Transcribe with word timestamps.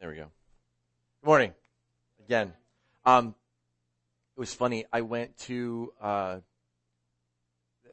There 0.00 0.08
we 0.08 0.16
go. 0.16 0.30
Good 1.20 1.26
morning. 1.26 1.52
Again. 2.24 2.54
Um, 3.04 3.34
it 4.34 4.40
was 4.40 4.54
funny. 4.54 4.86
I 4.90 5.02
went 5.02 5.36
to, 5.40 5.92
uh, 6.00 6.38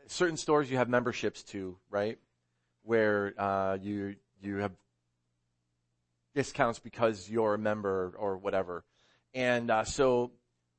certain 0.06 0.38
stores 0.38 0.72
you 0.72 0.78
have 0.78 0.88
memberships 0.88 1.44
to, 1.44 1.78
right? 1.90 2.18
Where, 2.84 3.34
uh, 3.38 3.78
you, 3.82 4.16
you 4.42 4.56
have 4.60 4.72
discounts 6.34 6.80
because 6.80 7.30
you're 7.30 7.56
a 7.56 7.60
member 7.60 8.14
or 8.18 8.38
whatever. 8.38 8.86
And, 9.34 9.70
uh, 9.70 9.84
so 9.84 10.32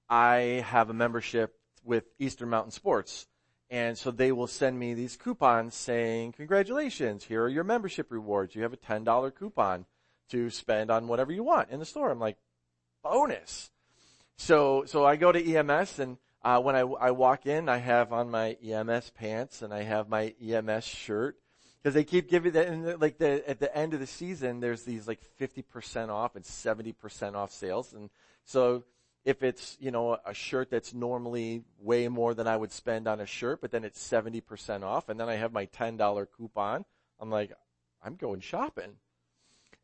I 0.09 0.65
have 0.67 0.89
a 0.89 0.95
membership 0.95 1.61
with 1.85 2.05
Eastern 2.19 2.49
Mountain 2.49 2.73
Sports. 2.73 3.27
And 3.69 3.99
so 3.99 4.11
they 4.11 4.33
will 4.33 4.47
send 4.47 4.79
me 4.79 4.95
these 4.95 5.19
coupons 5.19 5.75
saying, 5.75 6.33
congratulations, 6.33 7.25
here 7.25 7.43
are 7.43 7.51
your 7.51 7.65
membership 7.65 8.11
rewards. 8.11 8.55
You 8.55 8.63
have 8.63 8.73
a 8.73 8.79
$10 8.79 9.35
coupon 9.35 9.85
to 10.31 10.51
spend 10.51 10.91
on 10.91 11.09
whatever 11.09 11.33
you 11.33 11.43
want 11.43 11.71
in 11.71 11.79
the 11.79 11.85
store. 11.85 12.11
I'm 12.11 12.21
like, 12.21 12.37
bonus. 13.03 13.71
So, 14.37 14.85
so 14.87 15.05
I 15.05 15.17
go 15.17 15.33
to 15.33 15.57
EMS 15.57 15.99
and, 15.99 16.19
uh, 16.43 16.61
when 16.61 16.77
I, 16.77 16.81
I 16.81 17.11
walk 17.11 17.47
in, 17.47 17.69
I 17.69 17.79
have 17.79 18.13
on 18.13 18.31
my 18.31 18.57
EMS 18.65 19.11
pants 19.11 19.63
and 19.63 19.75
I 19.75 19.83
have 19.83 20.09
my 20.09 20.35
EMS 20.41 20.85
shirt 20.85 21.37
because 21.83 21.95
they 21.95 22.05
keep 22.05 22.29
giving 22.29 22.53
that, 22.53 22.69
and 22.69 23.01
like 23.01 23.19
the, 23.19 23.49
at 23.49 23.61
the 23.61 23.75
end 23.77 23.95
of 23.95 24.01
the 24.01 24.07
season, 24.07 24.61
there's 24.61 24.83
these 24.83 25.09
like 25.09 25.21
50% 25.41 26.11
off 26.11 26.37
and 26.37 26.45
70% 26.45 27.35
off 27.35 27.53
sales. 27.53 27.93
And 27.93 28.11
so 28.45 28.85
if 29.25 29.43
it's, 29.43 29.77
you 29.81 29.91
know, 29.91 30.19
a 30.25 30.35
shirt 30.35 30.71
that's 30.71 30.95
normally 30.95 31.63
way 31.81 32.09
more 32.09 32.35
than 32.35 32.47
I 32.47 32.57
would 32.57 32.73
spend 32.73 33.09
on 33.09 33.21
a 33.21 33.27
shirt, 33.27 33.61
but 33.61 33.71
then 33.71 33.85
it's 33.85 34.07
70% 34.07 34.83
off 34.83 35.09
and 35.09 35.19
then 35.19 35.29
I 35.29 35.35
have 35.35 35.53
my 35.53 35.67
$10 35.67 36.27
coupon, 36.37 36.85
I'm 37.21 37.31
like, 37.31 37.53
I'm 38.03 38.15
going 38.15 38.41
shopping. 38.41 38.97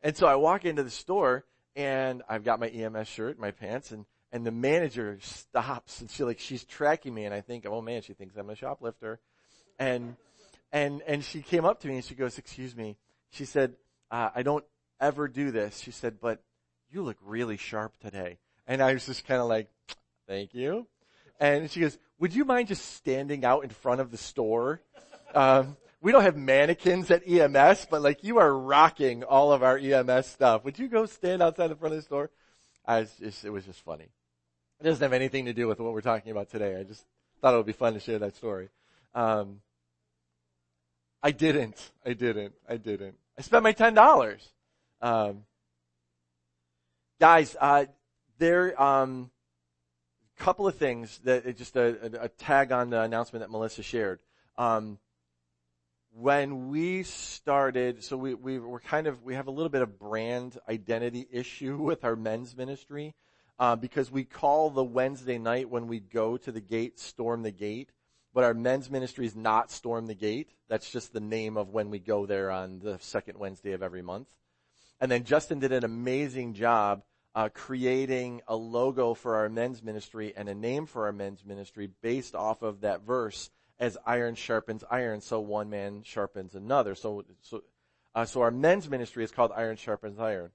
And 0.01 0.15
so 0.15 0.27
I 0.27 0.35
walk 0.35 0.65
into 0.65 0.83
the 0.83 0.89
store 0.89 1.45
and 1.75 2.23
I've 2.29 2.43
got 2.43 2.59
my 2.59 2.67
EMS 2.67 3.07
shirt, 3.07 3.39
my 3.39 3.51
pants, 3.51 3.91
and, 3.91 4.05
and 4.31 4.45
the 4.45 4.51
manager 4.51 5.17
stops 5.21 6.01
and 6.01 6.09
she 6.09 6.23
like, 6.23 6.39
she's 6.39 6.63
tracking 6.63 7.13
me 7.13 7.25
and 7.25 7.33
I 7.33 7.41
think, 7.41 7.65
oh 7.65 7.81
man, 7.81 8.01
she 8.01 8.13
thinks 8.13 8.35
I'm 8.35 8.49
a 8.49 8.55
shoplifter. 8.55 9.19
And, 9.79 10.15
and, 10.71 11.01
and 11.07 11.23
she 11.23 11.41
came 11.41 11.65
up 11.65 11.81
to 11.81 11.87
me 11.87 11.95
and 11.95 12.05
she 12.05 12.15
goes, 12.15 12.37
excuse 12.37 12.75
me. 12.75 12.97
She 13.31 13.45
said, 13.45 13.75
uh, 14.11 14.29
I 14.33 14.43
don't 14.43 14.63
ever 14.99 15.27
do 15.27 15.51
this. 15.51 15.79
She 15.79 15.91
said, 15.91 16.19
but 16.21 16.41
you 16.89 17.01
look 17.01 17.17
really 17.23 17.57
sharp 17.57 17.97
today. 17.99 18.37
And 18.67 18.81
I 18.81 18.93
was 18.93 19.05
just 19.05 19.27
kind 19.27 19.41
of 19.41 19.47
like, 19.47 19.69
thank 20.27 20.53
you. 20.53 20.87
And 21.39 21.69
she 21.69 21.81
goes, 21.81 21.97
would 22.19 22.33
you 22.33 22.45
mind 22.45 22.69
just 22.69 22.95
standing 22.95 23.43
out 23.43 23.63
in 23.63 23.69
front 23.69 24.01
of 24.01 24.11
the 24.11 24.17
store? 24.17 24.81
Um, 25.33 25.75
we 26.05 26.11
don't 26.11 26.21
have 26.21 26.37
mannequins 26.37 27.09
at 27.09 27.27
EMS, 27.27 27.87
but 27.89 27.99
like 27.99 28.23
you 28.23 28.37
are 28.37 28.55
rocking 28.55 29.23
all 29.23 29.51
of 29.51 29.63
our 29.63 29.75
EMS 29.75 30.27
stuff. 30.27 30.63
Would 30.63 30.77
you 30.77 30.87
go 30.87 31.07
stand 31.07 31.41
outside 31.41 31.69
the 31.69 31.75
front 31.75 31.95
of 31.95 31.97
the 31.99 32.03
store? 32.03 32.29
I 32.85 32.99
was 32.99 33.11
just, 33.19 33.43
it 33.43 33.49
was 33.49 33.65
just 33.65 33.83
funny. 33.83 34.09
It 34.79 34.83
doesn't 34.83 35.01
have 35.01 35.13
anything 35.13 35.45
to 35.45 35.53
do 35.53 35.67
with 35.67 35.79
what 35.79 35.93
we're 35.93 36.01
talking 36.01 36.31
about 36.31 36.51
today. 36.51 36.79
I 36.79 36.83
just 36.83 37.03
thought 37.41 37.55
it 37.55 37.57
would 37.57 37.65
be 37.65 37.73
fun 37.73 37.95
to 37.95 37.99
share 37.99 38.19
that 38.19 38.35
story. 38.35 38.69
Um, 39.15 39.61
I 41.23 41.31
didn't. 41.31 41.89
I 42.05 42.13
didn't. 42.13 42.53
I 42.69 42.77
didn't. 42.77 43.15
I 43.35 43.41
spent 43.41 43.63
my 43.63 43.71
ten 43.71 43.95
dollars. 43.95 44.47
Um, 45.01 45.45
guys, 47.19 47.55
uh, 47.59 47.85
there 48.37 48.79
um, 48.79 49.31
couple 50.37 50.67
of 50.67 50.75
things 50.75 51.19
that 51.23 51.57
just 51.57 51.75
a, 51.75 51.97
a, 52.03 52.25
a, 52.25 52.29
tag 52.29 52.71
on 52.71 52.91
the 52.91 53.01
announcement 53.01 53.41
that 53.41 53.49
Melissa 53.49 53.81
shared. 53.81 54.19
Um, 54.55 54.99
when 56.17 56.69
we 56.69 57.03
started, 57.03 58.01
so 58.01 58.15
we, 58.15 58.33
we 58.33 58.57
were 58.57 58.79
kind 58.79 59.05
of, 59.05 59.21
we 59.23 59.35
have 59.35 59.47
a 59.47 59.51
little 59.51 59.69
bit 59.69 59.81
of 59.81 59.99
brand 59.99 60.57
identity 60.69 61.27
issue 61.29 61.75
with 61.81 62.05
our 62.05 62.15
men's 62.15 62.55
ministry, 62.55 63.13
uh, 63.59 63.75
because 63.75 64.09
we 64.09 64.23
call 64.23 64.69
the 64.69 64.83
Wednesday 64.83 65.37
night 65.37 65.69
when 65.69 65.87
we 65.87 65.99
go 65.99 66.37
to 66.37 66.51
the 66.51 66.61
gate, 66.61 66.99
storm 66.99 67.43
the 67.43 67.51
gate, 67.51 67.89
but 68.33 68.45
our 68.45 68.53
men's 68.53 68.89
ministry 68.89 69.25
is 69.25 69.35
not 69.35 69.71
storm 69.71 70.07
the 70.07 70.15
gate. 70.15 70.49
That's 70.69 70.89
just 70.89 71.13
the 71.13 71.19
name 71.19 71.57
of 71.57 71.69
when 71.69 71.89
we 71.89 71.99
go 71.99 72.25
there 72.25 72.49
on 72.49 72.79
the 72.79 72.97
second 72.99 73.37
Wednesday 73.37 73.73
of 73.73 73.83
every 73.83 74.01
month. 74.01 74.27
And 74.99 75.11
then 75.11 75.25
Justin 75.25 75.59
did 75.59 75.71
an 75.71 75.83
amazing 75.83 76.53
job, 76.53 77.03
uh, 77.33 77.49
creating 77.53 78.41
a 78.47 78.55
logo 78.55 79.13
for 79.13 79.35
our 79.35 79.49
men's 79.49 79.83
ministry 79.83 80.33
and 80.35 80.47
a 80.47 80.55
name 80.55 80.85
for 80.85 81.05
our 81.05 81.13
men's 81.13 81.45
ministry 81.45 81.89
based 82.01 82.35
off 82.35 82.61
of 82.61 82.81
that 82.81 83.01
verse 83.01 83.49
as 83.79 83.97
iron 84.05 84.35
sharpens 84.35 84.83
iron, 84.89 85.21
so 85.21 85.39
one 85.39 85.69
man 85.69 86.01
sharpens 86.03 86.55
another. 86.55 86.95
So, 86.95 87.25
so, 87.41 87.63
uh, 88.13 88.25
so 88.25 88.41
our 88.41 88.51
men's 88.51 88.89
ministry 88.89 89.23
is 89.23 89.31
called 89.31 89.51
Iron 89.55 89.75
Sharpens 89.75 90.19
Iron. 90.19 90.51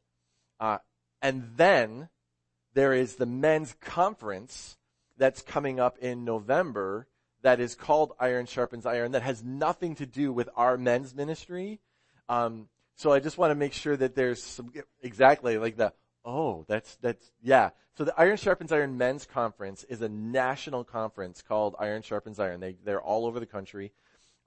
Uh, 0.58 0.78
and 1.20 1.50
then 1.56 2.08
there 2.74 2.92
is 2.92 3.16
the 3.16 3.26
men's 3.26 3.74
conference 3.80 4.78
that's 5.18 5.42
coming 5.42 5.78
up 5.78 5.98
in 5.98 6.24
November 6.24 7.06
that 7.42 7.60
is 7.60 7.74
called 7.74 8.12
Iron 8.18 8.46
Sharpens 8.46 8.86
Iron 8.86 9.12
that 9.12 9.22
has 9.22 9.42
nothing 9.42 9.94
to 9.96 10.06
do 10.06 10.32
with 10.32 10.48
our 10.56 10.76
men's 10.76 11.14
ministry. 11.14 11.80
Um, 12.28 12.68
so 12.96 13.12
I 13.12 13.20
just 13.20 13.38
want 13.38 13.50
to 13.50 13.54
make 13.54 13.72
sure 13.72 13.96
that 13.96 14.14
there's 14.14 14.42
some, 14.42 14.72
exactly 15.02 15.58
like 15.58 15.76
the 15.76 15.92
Oh, 16.24 16.64
that's, 16.68 16.96
that's, 16.96 17.32
yeah. 17.42 17.70
So 17.96 18.04
the 18.04 18.14
Iron 18.18 18.36
Sharpens 18.36 18.72
Iron 18.72 18.98
Men's 18.98 19.26
Conference 19.26 19.84
is 19.84 20.02
a 20.02 20.08
national 20.08 20.84
conference 20.84 21.42
called 21.42 21.76
Iron 21.78 22.02
Sharpens 22.02 22.38
Iron. 22.38 22.60
They, 22.60 22.76
they're 22.84 23.00
all 23.00 23.26
over 23.26 23.40
the 23.40 23.46
country. 23.46 23.92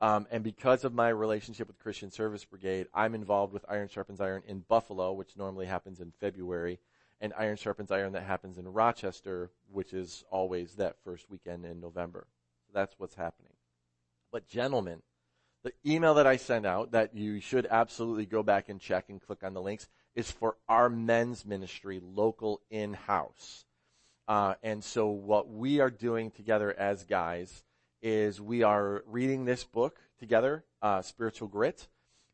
Um, 0.02 0.28
and 0.32 0.44
because 0.44 0.84
of 0.84 0.94
my 0.94 1.10
relationship 1.10 1.68
with 1.68 1.80
Christian 1.80 2.12
Service 2.12 2.44
Brigade, 2.46 2.88
I'm 2.94 3.16
involved 3.16 3.54
with 3.54 3.66
Iron 3.70 3.88
Sharpens 3.88 4.20
Iron 4.20 4.44
in 4.48 4.60
Buffalo, 4.68 5.14
which 5.14 5.38
normally 5.38 5.66
happens 5.66 6.02
in 6.02 6.12
February, 6.20 6.80
and 7.22 7.34
Iron 7.38 7.56
Sharpens 7.56 7.90
Iron 7.90 8.12
that 8.14 8.24
happens 8.24 8.58
in 8.58 8.68
Rochester, 8.68 9.50
which 9.72 9.94
is 9.94 10.26
always 10.30 10.76
that 10.76 10.98
first 11.06 11.30
weekend 11.30 11.66
in 11.66 11.80
November. 11.80 12.28
So 12.68 12.72
that's 12.74 12.96
what's 12.98 13.16
happening. 13.16 13.54
But 14.30 14.48
gentlemen, 14.48 15.04
the 15.64 15.72
email 15.86 16.16
that 16.16 16.28
I 16.28 16.36
sent 16.36 16.66
out 16.66 16.92
that 16.92 17.16
you 17.16 17.40
should 17.40 17.66
absolutely 17.70 18.26
go 18.26 18.44
back 18.44 18.68
and 18.68 18.82
check 18.82 19.06
and 19.08 19.22
click 19.22 19.44
on 19.44 19.54
the 19.54 19.62
links 19.62 19.88
is 20.16 20.30
for 20.32 20.58
our 20.68 20.90
men's 20.90 21.46
ministry, 21.46 22.00
local 22.04 22.62
in-house. 22.70 23.66
Uh, 24.28 24.56
and 24.64 24.84
so 24.84 25.08
what 25.08 25.50
we 25.50 25.80
are 25.80 25.90
doing 25.90 26.32
together 26.32 26.74
as 26.78 27.04
guys 27.04 27.64
is 28.02 28.40
we 28.40 28.64
are 28.64 29.04
reading 29.08 29.46
this 29.46 29.64
book 29.64 30.00
together, 30.20 30.64
uh, 30.82 31.02
Spiritual 31.02 31.48
Grit. 31.48 31.88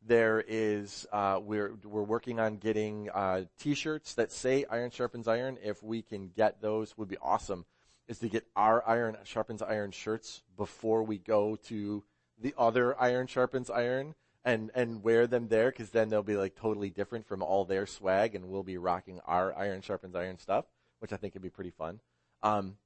There 0.05 0.43
is 0.47 1.07
uh, 1.11 1.39
we're 1.43 1.73
we're 1.83 2.03
working 2.03 2.39
on 2.39 2.57
getting 2.57 3.09
uh, 3.09 3.43
T-shirts 3.59 4.13
that 4.13 4.31
say 4.31 4.65
"Iron 4.69 4.91
Sharpens 4.91 5.27
Iron." 5.27 5.57
If 5.61 5.83
we 5.83 6.01
can 6.01 6.29
get 6.29 6.61
those, 6.61 6.97
would 6.97 7.09
be 7.09 7.17
awesome. 7.21 7.65
Is 8.07 8.19
to 8.19 8.29
get 8.29 8.45
our 8.55 8.87
Iron 8.87 9.17
Sharpens 9.23 9.61
Iron 9.61 9.91
shirts 9.91 10.41
before 10.55 11.03
we 11.03 11.17
go 11.17 11.57
to 11.67 12.03
the 12.41 12.53
other 12.57 12.99
Iron 12.99 13.27
Sharpens 13.27 13.69
Iron 13.69 14.15
and 14.43 14.71
and 14.73 15.03
wear 15.03 15.27
them 15.27 15.47
there 15.47 15.71
because 15.71 15.89
then 15.89 16.09
they'll 16.09 16.23
be 16.23 16.37
like 16.37 16.55
totally 16.55 16.89
different 16.89 17.27
from 17.27 17.41
all 17.41 17.65
their 17.65 17.85
swag, 17.85 18.35
and 18.35 18.49
we'll 18.49 18.63
be 18.63 18.77
rocking 18.77 19.19
our 19.25 19.57
Iron 19.57 19.81
Sharpens 19.81 20.15
Iron 20.15 20.37
stuff, 20.37 20.65
which 20.99 21.13
I 21.13 21.17
think 21.17 21.33
would 21.33 21.43
be 21.43 21.49
pretty 21.49 21.71
fun. 21.71 21.99
Um, 22.41 22.77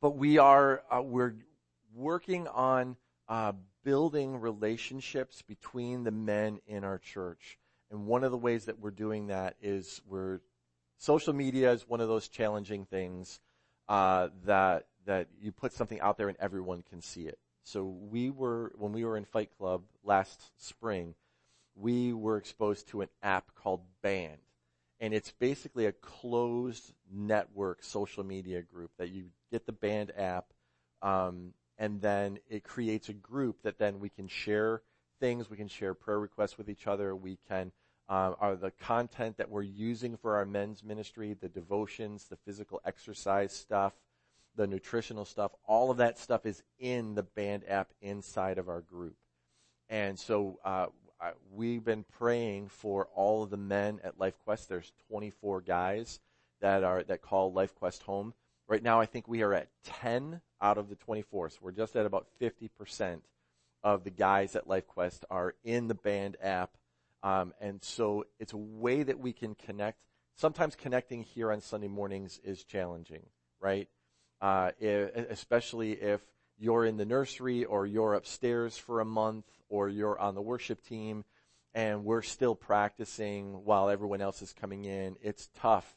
but 0.00 0.16
we 0.16 0.38
are 0.38 0.82
uh, 0.90 1.02
we're 1.02 1.34
working 1.94 2.46
on 2.48 2.96
uh, 3.28 3.52
building 3.84 4.40
relationships 4.40 5.42
between 5.42 6.04
the 6.04 6.10
men 6.10 6.60
in 6.66 6.84
our 6.84 6.98
church, 6.98 7.58
and 7.90 8.06
one 8.06 8.24
of 8.24 8.30
the 8.30 8.38
ways 8.38 8.66
that 8.66 8.78
we're 8.78 8.90
doing 8.90 9.28
that 9.28 9.56
is 9.60 10.00
we're 10.06 10.40
social 10.98 11.32
media 11.32 11.72
is 11.72 11.88
one 11.88 12.00
of 12.00 12.08
those 12.08 12.28
challenging 12.28 12.84
things 12.84 13.40
uh, 13.88 14.28
that 14.44 14.86
that 15.04 15.26
you 15.40 15.50
put 15.50 15.72
something 15.72 16.00
out 16.00 16.16
there 16.16 16.28
and 16.28 16.38
everyone 16.38 16.82
can 16.88 17.00
see 17.02 17.22
it. 17.22 17.38
So 17.64 17.84
we 17.84 18.30
were, 18.30 18.72
when 18.76 18.92
we 18.92 19.04
were 19.04 19.16
in 19.16 19.24
Fight 19.24 19.50
Club 19.56 19.82
last 20.04 20.50
spring, 20.58 21.14
we 21.74 22.12
were 22.12 22.36
exposed 22.36 22.88
to 22.88 23.02
an 23.02 23.08
app 23.22 23.54
called 23.54 23.80
Band. 24.02 24.38
And 25.00 25.12
it's 25.12 25.32
basically 25.32 25.86
a 25.86 25.92
closed 25.92 26.92
network 27.12 27.82
social 27.82 28.24
media 28.24 28.62
group 28.62 28.90
that 28.98 29.10
you 29.10 29.26
get 29.50 29.66
the 29.66 29.72
Band 29.72 30.12
app, 30.16 30.46
um, 31.02 31.54
and 31.78 32.00
then 32.00 32.38
it 32.48 32.62
creates 32.62 33.08
a 33.08 33.12
group 33.12 33.62
that 33.62 33.78
then 33.78 33.98
we 33.98 34.08
can 34.08 34.28
share 34.28 34.82
things, 35.18 35.50
we 35.50 35.56
can 35.56 35.68
share 35.68 35.94
prayer 35.94 36.20
requests 36.20 36.56
with 36.56 36.68
each 36.68 36.86
other, 36.86 37.16
we 37.16 37.38
can 37.48 37.72
uh, 38.08 38.34
are 38.40 38.56
the 38.56 38.70
content 38.72 39.36
that 39.38 39.50
we're 39.50 39.62
using 39.62 40.16
for 40.16 40.36
our 40.36 40.44
men's 40.44 40.84
ministry, 40.84 41.34
the 41.34 41.48
devotions, 41.48 42.24
the 42.24 42.36
physical 42.36 42.80
exercise 42.84 43.52
stuff, 43.52 43.94
the 44.56 44.66
nutritional 44.66 45.24
stuff, 45.24 45.52
all 45.66 45.90
of 45.90 45.98
that 45.98 46.18
stuff 46.18 46.46
is 46.46 46.62
in 46.78 47.14
the 47.14 47.22
band 47.22 47.64
app 47.68 47.90
inside 48.00 48.58
of 48.58 48.68
our 48.68 48.80
group. 48.80 49.16
And 49.88 50.18
so 50.18 50.58
uh, 50.64 50.86
we've 51.52 51.84
been 51.84 52.04
praying 52.18 52.68
for 52.68 53.08
all 53.14 53.42
of 53.42 53.50
the 53.50 53.56
men 53.56 54.00
at 54.02 54.18
LifeQuest. 54.18 54.68
There's 54.68 54.92
24 55.08 55.60
guys 55.62 56.20
that 56.60 56.84
are 56.84 57.02
that 57.04 57.22
call 57.22 57.52
LifeQuest 57.52 58.02
home. 58.02 58.34
Right 58.68 58.82
now, 58.82 59.00
I 59.00 59.06
think 59.06 59.28
we 59.28 59.42
are 59.42 59.52
at 59.52 59.68
10 59.84 60.40
out 60.60 60.78
of 60.78 60.88
the 60.88 60.96
24. 60.96 61.50
So 61.50 61.58
we're 61.60 61.72
just 61.72 61.96
at 61.96 62.06
about 62.06 62.26
50% 62.40 63.20
of 63.82 64.04
the 64.04 64.10
guys 64.10 64.56
at 64.56 64.68
LifeQuest 64.68 65.24
are 65.30 65.54
in 65.64 65.88
the 65.88 65.94
band 65.94 66.36
app. 66.42 66.76
Um, 67.22 67.52
and 67.60 67.82
so 67.82 68.26
it's 68.38 68.52
a 68.52 68.58
way 68.58 69.02
that 69.02 69.18
we 69.18 69.32
can 69.32 69.54
connect. 69.54 69.98
Sometimes 70.36 70.74
connecting 70.74 71.22
here 71.22 71.52
on 71.52 71.60
Sunday 71.60 71.88
mornings 71.88 72.40
is 72.42 72.64
challenging, 72.64 73.26
right? 73.60 73.88
Uh, 74.42 74.72
especially 75.30 75.92
if 75.92 76.20
you're 76.58 76.84
in 76.84 76.96
the 76.96 77.04
nursery 77.04 77.64
or 77.64 77.86
you're 77.86 78.14
upstairs 78.14 78.76
for 78.76 79.00
a 79.00 79.04
month 79.04 79.46
or 79.68 79.88
you're 79.88 80.18
on 80.18 80.34
the 80.34 80.42
worship 80.42 80.84
team 80.84 81.24
and 81.74 82.04
we're 82.04 82.22
still 82.22 82.56
practicing 82.56 83.64
while 83.64 83.88
everyone 83.88 84.20
else 84.20 84.42
is 84.42 84.52
coming 84.52 84.84
in. 84.84 85.14
It's 85.22 85.48
tough 85.54 85.96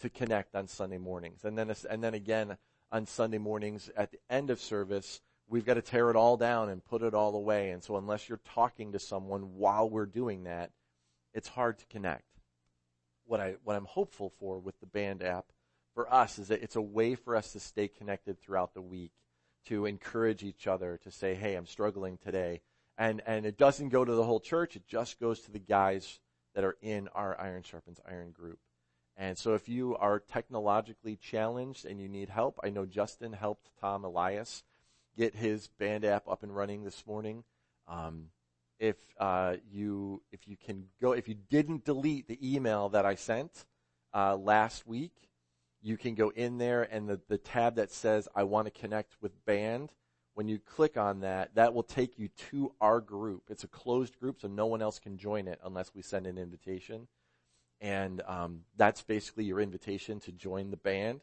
to 0.00 0.08
connect 0.08 0.54
on 0.54 0.66
Sunday 0.66 0.96
mornings. 0.96 1.44
And 1.44 1.58
then, 1.58 1.74
and 1.90 2.02
then 2.02 2.14
again 2.14 2.56
on 2.90 3.06
Sunday 3.06 3.36
mornings 3.36 3.90
at 3.94 4.10
the 4.10 4.18
end 4.30 4.48
of 4.48 4.60
service, 4.60 5.20
we've 5.46 5.66
got 5.66 5.74
to 5.74 5.82
tear 5.82 6.08
it 6.08 6.16
all 6.16 6.38
down 6.38 6.70
and 6.70 6.82
put 6.82 7.02
it 7.02 7.12
all 7.12 7.34
away. 7.36 7.70
And 7.70 7.82
so 7.82 7.98
unless 7.98 8.30
you're 8.30 8.40
talking 8.54 8.92
to 8.92 8.98
someone 8.98 9.58
while 9.58 9.90
we're 9.90 10.06
doing 10.06 10.44
that, 10.44 10.70
it's 11.34 11.48
hard 11.48 11.78
to 11.80 11.86
connect. 11.86 12.24
What 13.26 13.40
I, 13.40 13.56
what 13.62 13.76
I'm 13.76 13.84
hopeful 13.84 14.32
for 14.40 14.58
with 14.58 14.80
the 14.80 14.86
band 14.86 15.22
app 15.22 15.44
for 15.94 16.12
us 16.12 16.38
is 16.38 16.48
that 16.48 16.62
it's 16.62 16.76
a 16.76 16.82
way 16.82 17.14
for 17.14 17.36
us 17.36 17.52
to 17.52 17.60
stay 17.60 17.88
connected 17.88 18.40
throughout 18.40 18.74
the 18.74 18.82
week, 18.82 19.12
to 19.66 19.86
encourage 19.86 20.42
each 20.42 20.66
other, 20.66 20.98
to 21.04 21.10
say, 21.10 21.34
hey, 21.34 21.54
I'm 21.54 21.66
struggling 21.66 22.18
today. 22.18 22.60
And, 22.98 23.22
and 23.26 23.46
it 23.46 23.58
doesn't 23.58 23.88
go 23.88 24.04
to 24.04 24.12
the 24.12 24.24
whole 24.24 24.40
church, 24.40 24.76
it 24.76 24.86
just 24.86 25.18
goes 25.20 25.40
to 25.40 25.52
the 25.52 25.58
guys 25.58 26.20
that 26.54 26.64
are 26.64 26.76
in 26.82 27.08
our 27.08 27.38
Iron 27.40 27.62
Sharpens 27.62 28.00
Iron 28.08 28.30
group. 28.30 28.58
And 29.16 29.38
so 29.38 29.54
if 29.54 29.68
you 29.68 29.96
are 29.96 30.18
technologically 30.18 31.16
challenged 31.16 31.84
and 31.84 32.00
you 32.00 32.08
need 32.08 32.28
help, 32.28 32.58
I 32.64 32.70
know 32.70 32.84
Justin 32.84 33.32
helped 33.32 33.70
Tom 33.80 34.04
Elias 34.04 34.64
get 35.16 35.36
his 35.36 35.68
band 35.68 36.04
app 36.04 36.28
up 36.28 36.42
and 36.42 36.54
running 36.54 36.84
this 36.84 37.06
morning. 37.06 37.44
Um, 37.86 38.26
if 38.80 38.96
uh, 39.20 39.56
you 39.70 40.20
if 40.32 40.48
you 40.48 40.56
can 40.56 40.86
go 41.00 41.12
if 41.12 41.28
you 41.28 41.36
didn't 41.48 41.84
delete 41.84 42.26
the 42.26 42.56
email 42.56 42.88
that 42.88 43.06
I 43.06 43.14
sent 43.14 43.66
uh, 44.12 44.36
last 44.36 44.86
week, 44.86 45.12
you 45.84 45.98
can 45.98 46.14
go 46.14 46.30
in 46.30 46.56
there 46.56 46.82
and 46.90 47.06
the, 47.06 47.20
the 47.28 47.36
tab 47.36 47.76
that 47.76 47.92
says 47.92 48.26
I 48.34 48.42
want 48.44 48.66
to 48.66 48.70
connect 48.70 49.16
with 49.20 49.44
band. 49.44 49.92
When 50.32 50.48
you 50.48 50.58
click 50.58 50.96
on 50.96 51.20
that, 51.20 51.54
that 51.54 51.74
will 51.74 51.82
take 51.82 52.18
you 52.18 52.28
to 52.50 52.72
our 52.80 53.00
group. 53.00 53.44
It's 53.50 53.64
a 53.64 53.68
closed 53.68 54.18
group, 54.18 54.40
so 54.40 54.48
no 54.48 54.66
one 54.66 54.80
else 54.80 54.98
can 54.98 55.18
join 55.18 55.46
it 55.46 55.60
unless 55.62 55.94
we 55.94 56.00
send 56.00 56.26
an 56.26 56.38
invitation. 56.38 57.06
And 57.82 58.22
um, 58.26 58.62
that's 58.76 59.02
basically 59.02 59.44
your 59.44 59.60
invitation 59.60 60.20
to 60.20 60.32
join 60.32 60.70
the 60.70 60.78
band, 60.78 61.20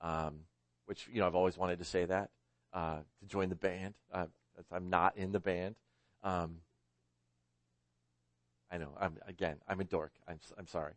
um, 0.00 0.40
which 0.86 1.06
you 1.12 1.20
know 1.20 1.26
I've 1.26 1.34
always 1.34 1.58
wanted 1.58 1.78
to 1.78 1.84
say 1.84 2.06
that 2.06 2.30
uh, 2.72 3.00
to 3.20 3.26
join 3.26 3.50
the 3.50 3.56
band. 3.56 3.94
Uh, 4.12 4.26
I'm 4.72 4.88
not 4.88 5.18
in 5.18 5.32
the 5.32 5.40
band. 5.40 5.74
Um, 6.24 6.56
I 8.72 8.78
know. 8.78 8.92
I'm 8.98 9.18
again. 9.26 9.58
I'm 9.68 9.80
a 9.80 9.84
dork. 9.84 10.12
I'm 10.26 10.40
I'm 10.58 10.66
sorry. 10.66 10.94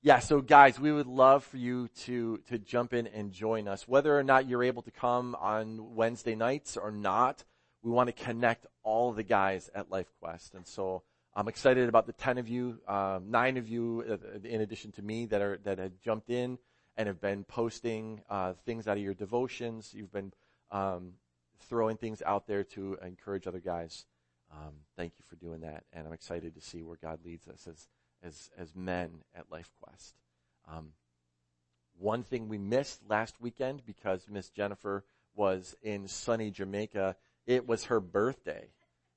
Yeah. 0.00 0.20
So 0.20 0.40
guys, 0.40 0.78
we 0.78 0.92
would 0.92 1.08
love 1.08 1.42
for 1.42 1.56
you 1.56 1.88
to 2.04 2.38
to 2.48 2.58
jump 2.58 2.94
in 2.94 3.08
and 3.08 3.32
join 3.32 3.66
us, 3.66 3.88
whether 3.88 4.16
or 4.16 4.22
not 4.22 4.48
you're 4.48 4.62
able 4.62 4.82
to 4.82 4.92
come 4.92 5.34
on 5.40 5.96
Wednesday 5.96 6.36
nights 6.36 6.76
or 6.76 6.92
not. 6.92 7.42
We 7.82 7.90
want 7.90 8.06
to 8.06 8.24
connect 8.24 8.66
all 8.84 9.12
the 9.12 9.24
guys 9.24 9.70
at 9.74 9.90
LifeQuest, 9.90 10.54
and 10.54 10.66
so 10.66 11.02
I'm 11.34 11.48
excited 11.48 11.88
about 11.88 12.06
the 12.06 12.12
ten 12.12 12.38
of 12.38 12.48
you, 12.48 12.80
um, 12.86 13.30
nine 13.30 13.56
of 13.56 13.68
you, 13.68 14.04
uh, 14.08 14.38
in 14.44 14.60
addition 14.60 14.92
to 14.92 15.02
me, 15.02 15.26
that 15.26 15.42
are 15.42 15.58
that 15.64 15.78
have 15.78 15.98
jumped 16.00 16.30
in 16.30 16.58
and 16.96 17.08
have 17.08 17.20
been 17.20 17.42
posting 17.42 18.20
uh, 18.30 18.52
things 18.64 18.86
out 18.86 18.96
of 18.96 19.02
your 19.02 19.14
devotions. 19.14 19.92
You've 19.94 20.12
been 20.12 20.32
um, 20.70 21.14
throwing 21.68 21.96
things 21.96 22.22
out 22.24 22.46
there 22.46 22.62
to 22.62 22.98
encourage 23.04 23.48
other 23.48 23.60
guys. 23.60 24.06
Um, 24.52 24.74
thank 24.96 25.14
you 25.18 25.24
for 25.28 25.34
doing 25.36 25.60
that, 25.62 25.82
and 25.92 26.06
I'm 26.06 26.12
excited 26.12 26.54
to 26.54 26.60
see 26.60 26.84
where 26.84 26.98
God 27.02 27.18
leads 27.24 27.48
us 27.48 27.66
as 27.66 27.88
as 28.22 28.50
as 28.58 28.74
men 28.74 29.22
at 29.34 29.50
LifeQuest. 29.50 30.12
Um, 30.70 30.92
one 31.98 32.22
thing 32.22 32.48
we 32.48 32.58
missed 32.58 33.00
last 33.08 33.40
weekend 33.40 33.84
because 33.84 34.26
Miss 34.28 34.50
Jennifer 34.50 35.04
was 35.34 35.74
in 35.82 36.08
sunny 36.08 36.50
Jamaica. 36.50 37.16
It 37.46 37.66
was 37.66 37.84
her 37.84 38.00
birthday 38.00 38.68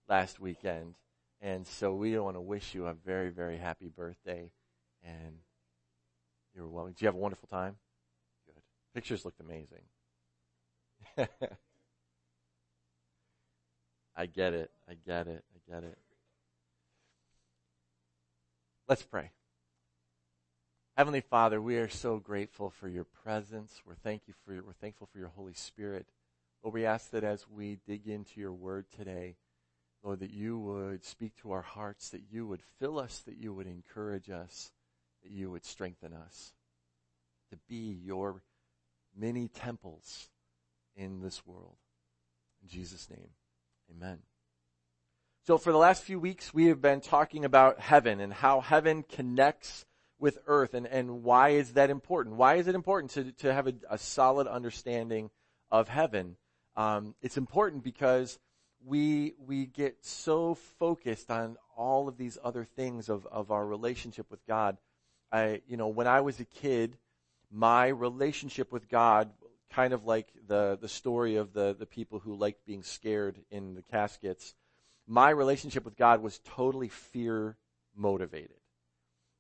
last 0.08 0.40
weekend, 0.40 0.96
and 1.42 1.68
so 1.68 1.94
we 1.94 2.18
want 2.18 2.36
to 2.36 2.42
wish 2.42 2.74
you 2.74 2.88
a 2.88 2.94
very 2.94 3.30
very 3.30 3.58
happy 3.58 3.90
birthday, 3.90 4.52
and 5.04 5.38
you're 6.56 6.68
welcome. 6.68 6.94
Did 6.94 7.02
you 7.02 7.08
have 7.08 7.16
a 7.16 7.20
wonderful 7.20 7.48
time? 7.48 7.78
Good. 8.46 8.62
Pictures 8.94 9.26
looked 9.26 9.40
amazing. 9.40 9.84
I 14.16 14.26
get 14.26 14.54
it. 14.54 14.72
I 14.90 14.94
get 14.94 15.28
it. 15.28 15.44
I 15.56 15.72
get 15.72 15.84
it. 15.84 15.98
Let's 18.92 19.04
pray. 19.04 19.32
Heavenly 20.98 21.22
Father, 21.22 21.62
we 21.62 21.78
are 21.78 21.88
so 21.88 22.18
grateful 22.18 22.70
for 22.70 22.90
your 22.90 23.06
presence. 23.06 23.82
We're 23.86 23.96
thank 23.96 24.24
you 24.28 24.34
for 24.44 24.54
your, 24.54 24.64
we're 24.66 24.74
thankful 24.74 25.08
for 25.10 25.18
your 25.18 25.30
Holy 25.30 25.54
Spirit. 25.54 26.08
Lord, 26.62 26.74
we 26.74 26.86
ask 26.86 27.10
that 27.12 27.24
as 27.24 27.46
we 27.48 27.78
dig 27.88 28.06
into 28.10 28.42
your 28.42 28.52
word 28.52 28.88
today, 28.94 29.38
Lord, 30.04 30.20
that 30.20 30.32
you 30.34 30.60
would 30.60 31.06
speak 31.06 31.38
to 31.38 31.54
our 31.54 31.62
hearts, 31.62 32.10
that 32.10 32.24
you 32.30 32.46
would 32.48 32.62
fill 32.82 33.00
us, 33.00 33.20
that 33.20 33.38
you 33.38 33.54
would 33.54 33.66
encourage 33.66 34.30
us, 34.30 34.74
that 35.24 35.32
you 35.32 35.50
would 35.50 35.64
strengthen 35.64 36.12
us 36.12 36.52
to 37.50 37.58
be 37.70 37.98
your 38.04 38.42
many 39.18 39.48
temples 39.48 40.28
in 40.98 41.22
this 41.22 41.48
world. 41.48 41.78
In 42.62 42.68
Jesus' 42.68 43.10
name, 43.10 43.30
amen. 43.90 44.20
So 45.44 45.58
for 45.58 45.72
the 45.72 45.78
last 45.78 46.04
few 46.04 46.20
weeks, 46.20 46.54
we 46.54 46.68
have 46.68 46.82
been 46.82 47.02
talking 47.02 47.46
about 47.46 47.80
heaven 47.80 48.20
and 48.20 48.32
how 48.32 48.62
heaven 48.62 49.04
connects 49.04 49.86
with 50.20 50.38
earth 50.46 50.74
and, 50.74 50.86
and 50.86 51.24
why 51.24 51.50
is 51.50 51.74
that 51.74 51.90
important? 51.90 52.36
Why 52.36 52.56
is 52.56 52.68
it 52.68 52.76
important 52.76 53.12
to, 53.14 53.32
to 53.44 53.54
have 53.54 53.68
a, 53.68 53.74
a 53.90 53.98
solid 53.98 54.48
understanding 54.48 55.32
of 55.72 55.88
heaven? 55.88 56.38
Um, 56.76 57.16
it's 57.22 57.38
important 57.38 57.84
because 57.84 58.38
we, 58.86 59.34
we 59.46 59.66
get 59.66 60.06
so 60.06 60.56
focused 60.56 61.32
on 61.32 61.58
all 61.76 62.08
of 62.08 62.18
these 62.18 62.38
other 62.44 62.64
things 62.64 63.10
of, 63.10 63.26
of 63.28 63.52
our 63.52 63.66
relationship 63.66 64.30
with 64.30 64.46
God 64.46 64.78
I, 65.32 65.62
you 65.68 65.78
know, 65.78 65.88
when 65.88 66.08
I 66.08 66.22
was 66.22 66.40
a 66.40 66.46
kid, 66.46 66.98
my 67.50 67.88
relationship 67.88 68.72
with 68.72 68.90
God, 68.90 69.32
kind 69.72 69.94
of 69.94 70.06
like 70.06 70.28
the, 70.48 70.78
the 70.80 70.90
story 70.90 71.38
of 71.38 71.54
the, 71.54 71.76
the 71.78 71.86
people 71.86 72.20
who 72.20 72.36
liked 72.36 72.66
being 72.66 72.84
scared 72.84 73.38
in 73.50 73.76
the 73.76 73.82
caskets, 73.82 74.54
my 75.12 75.30
relationship 75.30 75.84
with 75.84 75.98
God 75.98 76.22
was 76.22 76.40
totally 76.46 76.88
fear 76.88 77.58
motivated. 77.96 78.58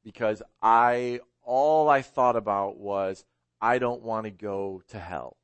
Because 0.04 0.42
I, 0.62 1.20
all 1.44 1.90
I 1.90 2.02
thought 2.02 2.36
about 2.36 2.78
was, 2.78 3.24
I 3.62 3.80
don't 3.80 4.02
want 4.02 4.26
to 4.26 4.32
go 4.32 4.82
to 4.90 5.00
hell. 5.00 5.38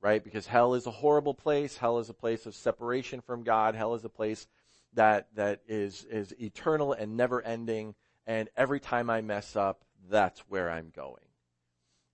Right? 0.00 0.22
Because 0.22 0.46
hell 0.46 0.74
is 0.74 0.86
a 0.86 0.90
horrible 0.90 1.34
place. 1.34 1.76
Hell 1.76 1.98
is 1.98 2.08
a 2.08 2.14
place 2.14 2.46
of 2.46 2.54
separation 2.54 3.20
from 3.20 3.42
God. 3.42 3.74
Hell 3.74 3.94
is 3.94 4.04
a 4.04 4.08
place 4.08 4.46
that, 4.94 5.28
that 5.34 5.60
is, 5.68 6.06
is 6.10 6.34
eternal 6.40 6.92
and 6.92 7.16
never 7.16 7.42
ending 7.42 7.94
and 8.28 8.50
every 8.58 8.78
time 8.78 9.08
I 9.08 9.22
mess 9.22 9.56
up, 9.56 9.84
that's 10.10 10.40
where 10.50 10.70
I'm 10.70 10.92
going. 10.94 11.24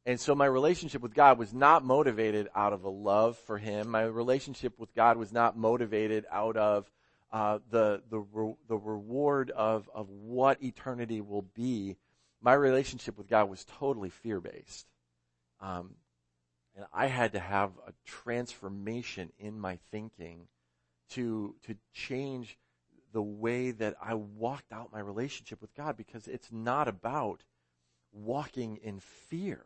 And 0.07 0.21
so 0.21 0.37
my 0.37 0.47
relationship 0.47 1.02
with 1.02 1.12
God 1.12 1.38
was 1.38 1.52
not 1.52 1.85
motivated 1.85 2.49
out 2.54 2.73
of 2.73 2.85
a 2.85 2.88
love 2.88 3.37
for 3.37 3.59
Him. 3.59 3.88
My 3.88 4.04
relationship 4.04 4.78
with 4.78 4.95
God 4.95 5.16
was 5.16 5.33
not 5.33 5.59
motivated 5.59 6.25
out 6.31 6.57
of 6.57 6.88
uh, 7.35 7.59
the 7.69 8.00
the 8.09 8.21
re- 8.21 8.55
the 8.69 8.76
reward 8.79 9.50
of 9.50 9.91
of 9.93 10.09
what 10.09 10.62
eternity 10.62 11.21
will 11.21 11.43
be. 11.43 11.97
My 12.41 12.53
relationship 12.53 13.19
with 13.19 13.29
God 13.29 13.50
was 13.50 13.64
totally 13.64 14.11
fear 14.11 14.41
based, 14.41 14.87
um, 15.61 15.97
and 16.76 16.87
I 16.93 17.07
had 17.07 17.33
to 17.33 17.41
have 17.41 17.73
a 17.87 17.93
transformation 18.07 19.33
in 19.37 19.59
my 19.59 19.79
thinking 19.91 20.47
to 21.11 21.57
to 21.67 21.75
change 21.93 22.57
the 23.12 23.23
way 23.23 23.73
that 23.73 23.97
I 24.00 24.14
walked 24.14 24.73
out 24.73 24.93
my 24.93 25.00
relationship 25.00 25.61
with 25.61 25.75
God 25.75 25.97
because 25.97 26.29
it's 26.29 26.53
not 26.53 26.87
about 26.87 27.43
walking 28.12 28.79
in 28.83 29.00
fear. 29.00 29.64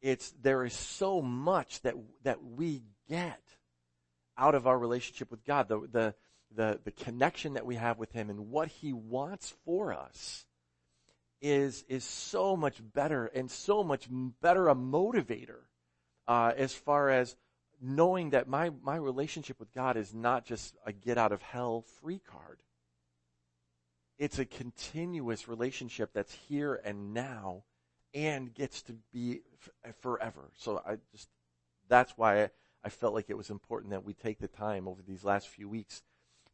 It's, 0.00 0.32
there 0.42 0.64
is 0.64 0.74
so 0.74 1.22
much 1.22 1.80
that, 1.82 1.94
that 2.24 2.42
we 2.42 2.82
get 3.08 3.40
out 4.36 4.54
of 4.54 4.66
our 4.66 4.78
relationship 4.78 5.30
with 5.30 5.44
God, 5.44 5.68
the, 5.68 5.88
the, 5.90 6.14
the, 6.54 6.80
the 6.84 6.90
connection 6.90 7.54
that 7.54 7.66
we 7.66 7.76
have 7.76 7.98
with 7.98 8.12
Him 8.12 8.30
and 8.30 8.50
what 8.50 8.68
He 8.68 8.92
wants 8.92 9.54
for 9.64 9.92
us 9.92 10.44
is, 11.40 11.84
is 11.88 12.04
so 12.04 12.56
much 12.56 12.80
better 12.94 13.26
and 13.26 13.50
so 13.50 13.82
much 13.82 14.06
better 14.10 14.68
a 14.68 14.74
motivator, 14.74 15.62
uh, 16.28 16.52
as 16.56 16.72
far 16.72 17.10
as 17.10 17.36
knowing 17.80 18.30
that 18.30 18.48
my, 18.48 18.70
my 18.82 18.96
relationship 18.96 19.58
with 19.58 19.72
God 19.72 19.96
is 19.96 20.14
not 20.14 20.44
just 20.44 20.76
a 20.86 20.92
get 20.92 21.18
out 21.18 21.32
of 21.32 21.42
hell 21.42 21.84
free 22.00 22.20
card. 22.20 22.60
It's 24.18 24.38
a 24.38 24.44
continuous 24.44 25.48
relationship 25.48 26.10
that's 26.14 26.32
here 26.32 26.80
and 26.84 27.12
now 27.12 27.64
and 28.14 28.54
gets 28.54 28.82
to 28.82 28.94
be 29.12 29.40
f- 29.84 29.96
forever. 30.00 30.50
So 30.58 30.80
I 30.86 30.98
just, 31.10 31.28
that's 31.88 32.12
why 32.16 32.44
I, 32.44 32.50
I 32.84 32.88
felt 32.88 33.14
like 33.14 33.30
it 33.30 33.36
was 33.36 33.50
important 33.50 33.90
that 33.90 34.04
we 34.04 34.14
take 34.14 34.38
the 34.38 34.48
time 34.48 34.86
over 34.86 35.02
these 35.02 35.24
last 35.24 35.48
few 35.48 35.68
weeks 35.68 36.02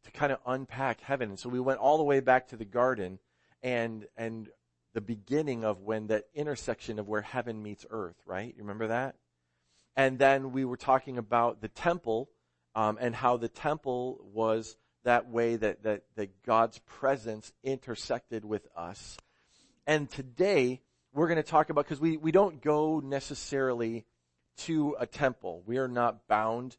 to 0.03 0.11
kind 0.11 0.31
of 0.31 0.39
unpack 0.45 1.01
heaven. 1.01 1.29
And 1.29 1.39
so 1.39 1.49
we 1.49 1.59
went 1.59 1.79
all 1.79 1.97
the 1.97 2.03
way 2.03 2.19
back 2.19 2.47
to 2.49 2.57
the 2.57 2.65
garden 2.65 3.19
and, 3.61 4.07
and 4.15 4.49
the 4.93 5.01
beginning 5.01 5.63
of 5.63 5.81
when 5.81 6.07
that 6.07 6.25
intersection 6.33 6.99
of 6.99 7.07
where 7.07 7.21
heaven 7.21 7.61
meets 7.61 7.85
earth, 7.89 8.15
right? 8.25 8.53
You 8.55 8.63
remember 8.63 8.87
that? 8.87 9.15
And 9.95 10.17
then 10.17 10.51
we 10.51 10.65
were 10.65 10.77
talking 10.77 11.17
about 11.17 11.61
the 11.61 11.67
temple, 11.67 12.29
um, 12.75 12.97
and 13.01 13.13
how 13.13 13.37
the 13.37 13.49
temple 13.49 14.19
was 14.33 14.77
that 15.03 15.29
way 15.29 15.57
that, 15.57 15.83
that, 15.83 16.03
that 16.15 16.43
God's 16.43 16.79
presence 16.79 17.51
intersected 17.63 18.45
with 18.45 18.67
us. 18.75 19.17
And 19.85 20.09
today, 20.09 20.81
we're 21.13 21.27
going 21.27 21.37
to 21.37 21.43
talk 21.43 21.69
about, 21.69 21.85
because 21.85 21.99
we, 21.99 22.17
we 22.17 22.31
don't 22.31 22.61
go 22.61 22.99
necessarily 22.99 24.05
to 24.57 24.95
a 24.99 25.05
temple. 25.05 25.63
We 25.65 25.77
are 25.77 25.87
not 25.87 26.27
bound 26.27 26.77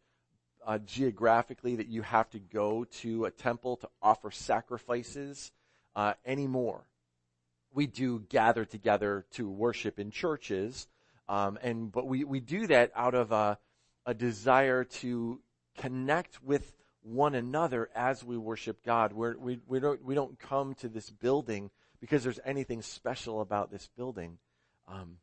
uh, 0.66 0.78
geographically 0.78 1.76
that 1.76 1.88
you 1.88 2.02
have 2.02 2.28
to 2.30 2.38
go 2.38 2.84
to 2.84 3.24
a 3.24 3.30
temple 3.30 3.76
to 3.76 3.88
offer 4.02 4.30
sacrifices 4.30 5.52
uh, 5.96 6.14
anymore. 6.24 6.84
We 7.72 7.86
do 7.86 8.20
gather 8.28 8.64
together 8.64 9.26
to 9.32 9.48
worship 9.48 9.98
in 9.98 10.10
churches, 10.10 10.88
um, 11.28 11.58
and 11.62 11.92
but 11.92 12.06
we, 12.06 12.24
we 12.24 12.40
do 12.40 12.66
that 12.66 12.90
out 12.96 13.14
of 13.14 13.32
a, 13.32 13.58
a 14.04 14.14
desire 14.14 14.84
to 14.84 15.40
connect 15.78 16.42
with 16.42 16.74
one 17.02 17.34
another 17.34 17.88
as 17.94 18.24
we 18.24 18.36
worship 18.36 18.84
God. 18.84 19.12
We're, 19.12 19.36
we 19.36 19.60
we 19.66 19.80
don't 19.80 20.04
we 20.04 20.14
don't 20.14 20.38
come 20.38 20.74
to 20.76 20.88
this 20.88 21.10
building 21.10 21.70
because 22.00 22.24
there's 22.24 22.40
anything 22.44 22.82
special 22.82 23.40
about 23.40 23.70
this 23.70 23.88
building, 23.96 24.38
um, 24.88 25.18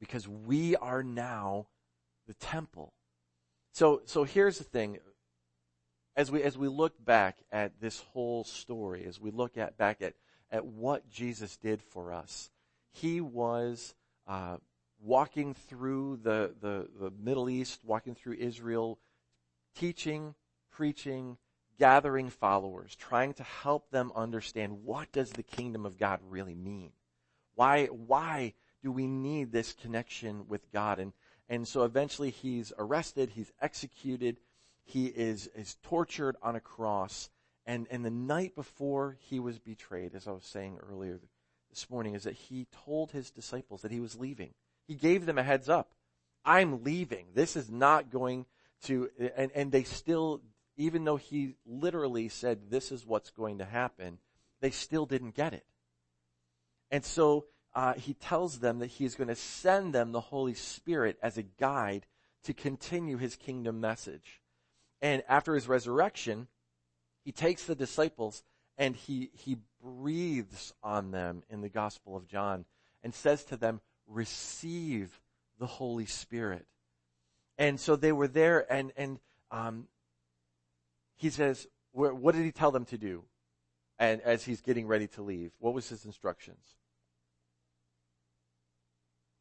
because 0.00 0.26
we 0.26 0.76
are 0.76 1.02
now 1.02 1.68
the 2.26 2.34
temple. 2.34 2.92
So, 3.74 4.02
so 4.04 4.22
here's 4.22 4.58
the 4.58 4.64
thing. 4.64 4.98
As 6.14 6.30
we, 6.30 6.44
as 6.44 6.56
we 6.56 6.68
look 6.68 7.04
back 7.04 7.38
at 7.50 7.80
this 7.80 8.00
whole 8.12 8.44
story, 8.44 9.04
as 9.04 9.20
we 9.20 9.32
look 9.32 9.58
at, 9.58 9.76
back 9.76 10.00
at, 10.00 10.14
at 10.48 10.64
what 10.64 11.10
Jesus 11.10 11.56
did 11.56 11.82
for 11.82 12.12
us, 12.12 12.50
He 12.92 13.20
was, 13.20 13.96
uh, 14.28 14.58
walking 15.02 15.54
through 15.54 16.20
the, 16.22 16.54
the, 16.60 16.88
the 17.00 17.10
Middle 17.10 17.50
East, 17.50 17.80
walking 17.84 18.14
through 18.14 18.34
Israel, 18.34 19.00
teaching, 19.74 20.36
preaching, 20.70 21.36
gathering 21.76 22.30
followers, 22.30 22.94
trying 22.94 23.34
to 23.34 23.42
help 23.42 23.90
them 23.90 24.12
understand 24.14 24.84
what 24.84 25.10
does 25.10 25.30
the 25.30 25.42
kingdom 25.42 25.84
of 25.84 25.98
God 25.98 26.20
really 26.28 26.54
mean? 26.54 26.92
Why, 27.56 27.86
why 27.86 28.54
do 28.84 28.92
we 28.92 29.08
need 29.08 29.50
this 29.50 29.72
connection 29.72 30.46
with 30.46 30.70
God? 30.72 31.00
And, 31.00 31.12
and 31.48 31.68
so 31.68 31.84
eventually 31.84 32.30
he's 32.30 32.72
arrested, 32.78 33.30
he's 33.30 33.52
executed, 33.60 34.38
he 34.84 35.06
is, 35.06 35.48
is 35.54 35.76
tortured 35.82 36.36
on 36.42 36.56
a 36.56 36.60
cross. 36.60 37.30
And, 37.66 37.86
and 37.90 38.04
the 38.04 38.10
night 38.10 38.54
before 38.54 39.16
he 39.20 39.40
was 39.40 39.58
betrayed, 39.58 40.14
as 40.14 40.28
I 40.28 40.32
was 40.32 40.44
saying 40.44 40.78
earlier 40.90 41.18
this 41.70 41.88
morning, 41.90 42.14
is 42.14 42.24
that 42.24 42.34
he 42.34 42.66
told 42.84 43.10
his 43.10 43.30
disciples 43.30 43.82
that 43.82 43.90
he 43.90 44.00
was 44.00 44.18
leaving. 44.18 44.50
He 44.86 44.94
gave 44.94 45.26
them 45.26 45.38
a 45.38 45.42
heads 45.42 45.68
up. 45.68 45.92
I'm 46.44 46.84
leaving. 46.84 47.26
This 47.34 47.56
is 47.56 47.70
not 47.70 48.10
going 48.10 48.44
to, 48.84 49.10
and, 49.36 49.50
and 49.54 49.72
they 49.72 49.82
still, 49.82 50.42
even 50.76 51.04
though 51.04 51.16
he 51.16 51.54
literally 51.66 52.28
said 52.28 52.70
this 52.70 52.92
is 52.92 53.06
what's 53.06 53.30
going 53.30 53.58
to 53.58 53.64
happen, 53.64 54.18
they 54.60 54.70
still 54.70 55.06
didn't 55.06 55.34
get 55.34 55.54
it. 55.54 55.64
And 56.90 57.04
so 57.04 57.46
uh, 57.74 57.94
he 57.94 58.14
tells 58.14 58.60
them 58.60 58.78
that 58.78 58.86
he 58.86 59.04
is 59.04 59.14
going 59.14 59.28
to 59.28 59.34
send 59.34 59.94
them 59.94 60.12
the 60.12 60.20
Holy 60.20 60.54
Spirit 60.54 61.18
as 61.22 61.36
a 61.36 61.42
guide 61.42 62.06
to 62.44 62.54
continue 62.54 63.16
his 63.16 63.36
kingdom 63.36 63.80
message. 63.80 64.40
And 65.02 65.22
after 65.28 65.54
his 65.54 65.68
resurrection, 65.68 66.46
he 67.24 67.32
takes 67.32 67.64
the 67.64 67.74
disciples 67.74 68.42
and 68.78 68.94
he, 68.94 69.30
he 69.32 69.58
breathes 69.82 70.72
on 70.82 71.10
them 71.10 71.42
in 71.50 71.60
the 71.60 71.68
Gospel 71.68 72.16
of 72.16 72.28
John 72.28 72.64
and 73.02 73.14
says 73.14 73.44
to 73.44 73.56
them, 73.56 73.80
receive 74.06 75.20
the 75.58 75.66
Holy 75.66 76.06
Spirit. 76.06 76.66
And 77.58 77.78
so 77.78 77.96
they 77.96 78.12
were 78.12 78.28
there 78.28 78.70
and, 78.72 78.92
and, 78.96 79.18
um, 79.50 79.88
he 81.16 81.30
says, 81.30 81.68
what 81.92 82.34
did 82.34 82.44
he 82.44 82.50
tell 82.50 82.72
them 82.72 82.84
to 82.86 82.98
do? 82.98 83.22
And 83.98 84.20
as 84.22 84.44
he's 84.44 84.60
getting 84.60 84.88
ready 84.88 85.06
to 85.08 85.22
leave, 85.22 85.52
what 85.60 85.74
was 85.74 85.88
his 85.88 86.04
instructions? 86.04 86.74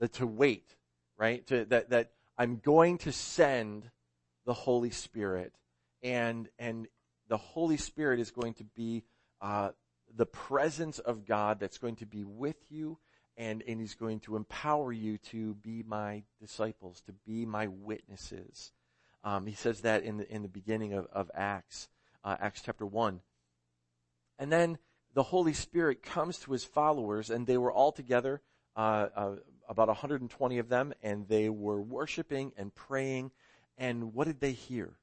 To 0.09 0.27
wait, 0.27 0.75
right? 1.17 1.45
To, 1.47 1.65
that, 1.65 1.89
that 1.89 2.11
I'm 2.37 2.57
going 2.57 2.97
to 2.99 3.11
send 3.11 3.89
the 4.45 4.53
Holy 4.53 4.89
Spirit 4.89 5.53
and, 6.01 6.49
and 6.59 6.87
the 7.27 7.37
Holy 7.37 7.77
Spirit 7.77 8.19
is 8.19 8.31
going 8.31 8.53
to 8.55 8.63
be, 8.63 9.03
uh, 9.41 9.69
the 10.15 10.25
presence 10.25 10.99
of 10.99 11.25
God 11.25 11.59
that's 11.59 11.77
going 11.77 11.95
to 11.97 12.05
be 12.05 12.23
with 12.23 12.57
you 12.69 12.99
and, 13.37 13.63
and 13.67 13.79
he's 13.79 13.95
going 13.95 14.19
to 14.21 14.35
empower 14.35 14.91
you 14.91 15.17
to 15.17 15.55
be 15.55 15.83
my 15.83 16.23
disciples, 16.39 17.01
to 17.07 17.13
be 17.25 17.45
my 17.45 17.67
witnesses. 17.67 18.71
Um, 19.23 19.47
he 19.47 19.55
says 19.55 19.81
that 19.81 20.03
in 20.03 20.17
the, 20.17 20.31
in 20.31 20.43
the 20.43 20.47
beginning 20.47 20.93
of, 20.93 21.07
of 21.11 21.31
Acts, 21.33 21.87
uh, 22.23 22.35
Acts 22.39 22.61
chapter 22.63 22.85
1. 22.85 23.21
And 24.37 24.51
then 24.51 24.77
the 25.13 25.23
Holy 25.23 25.53
Spirit 25.53 26.03
comes 26.03 26.37
to 26.39 26.51
his 26.51 26.63
followers 26.63 27.29
and 27.29 27.47
they 27.47 27.57
were 27.57 27.71
all 27.71 27.91
together, 27.91 28.41
uh, 28.75 29.07
uh, 29.15 29.35
about 29.73 29.89
120 29.89 30.57
of 30.59 30.69
them, 30.69 30.93
and 31.01 31.27
they 31.27 31.49
were 31.49 31.81
worshiping 31.81 32.53
and 32.55 32.73
praying. 32.73 33.31
And 33.77 34.13
what 34.13 34.27
did 34.27 34.39
they 34.39 34.53
hear? 34.53 34.93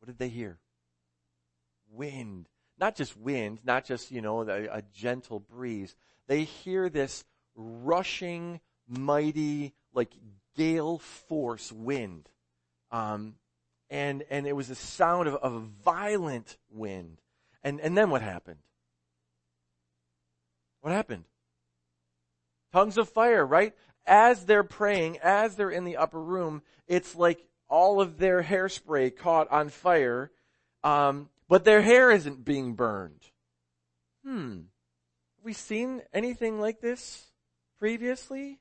What 0.00 0.06
did 0.06 0.18
they 0.18 0.28
hear? 0.28 0.58
Wind. 1.90 2.48
Not 2.78 2.94
just 2.94 3.16
wind, 3.16 3.60
not 3.64 3.86
just, 3.86 4.10
you 4.10 4.20
know, 4.20 4.42
a, 4.42 4.64
a 4.66 4.82
gentle 4.92 5.40
breeze. 5.40 5.96
They 6.26 6.44
hear 6.44 6.90
this 6.90 7.24
rushing, 7.54 8.60
mighty, 8.86 9.72
like 9.94 10.10
gale 10.56 10.98
force 10.98 11.72
wind. 11.72 12.28
Um, 12.90 13.36
and, 13.88 14.24
and 14.28 14.46
it 14.46 14.54
was 14.54 14.68
the 14.68 14.74
sound 14.74 15.28
of, 15.28 15.36
of 15.36 15.54
a 15.54 15.60
violent 15.84 16.58
wind. 16.70 17.20
And, 17.62 17.80
and 17.80 17.96
then 17.96 18.10
what 18.10 18.22
happened? 18.22 18.58
What 20.80 20.92
happened? 20.92 21.24
Tongues 22.76 22.98
of 22.98 23.08
fire, 23.08 23.46
right? 23.46 23.74
As 24.04 24.44
they're 24.44 24.62
praying, 24.62 25.16
as 25.22 25.56
they're 25.56 25.70
in 25.70 25.84
the 25.84 25.96
upper 25.96 26.20
room, 26.20 26.60
it's 26.86 27.16
like 27.16 27.42
all 27.70 28.02
of 28.02 28.18
their 28.18 28.42
hairspray 28.42 29.16
caught 29.16 29.50
on 29.50 29.70
fire, 29.70 30.30
um, 30.84 31.30
but 31.48 31.64
their 31.64 31.80
hair 31.80 32.10
isn't 32.10 32.44
being 32.44 32.74
burned. 32.74 33.22
Hmm. 34.26 34.56
Have 35.36 35.44
we 35.44 35.54
seen 35.54 36.02
anything 36.12 36.60
like 36.60 36.82
this 36.82 37.28
previously? 37.78 38.58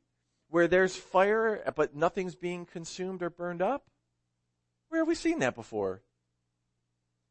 Where 0.48 0.70
there's 0.70 0.96
fire, 0.96 1.62
but 1.76 1.94
nothing's 1.94 2.36
being 2.36 2.66
consumed 2.66 3.22
or 3.22 3.30
burned 3.30 3.62
up? 3.62 3.84
Where 4.88 5.02
have 5.02 5.10
we 5.10 5.16
seen 5.16 5.40
that 5.40 5.56
before? 5.56 6.04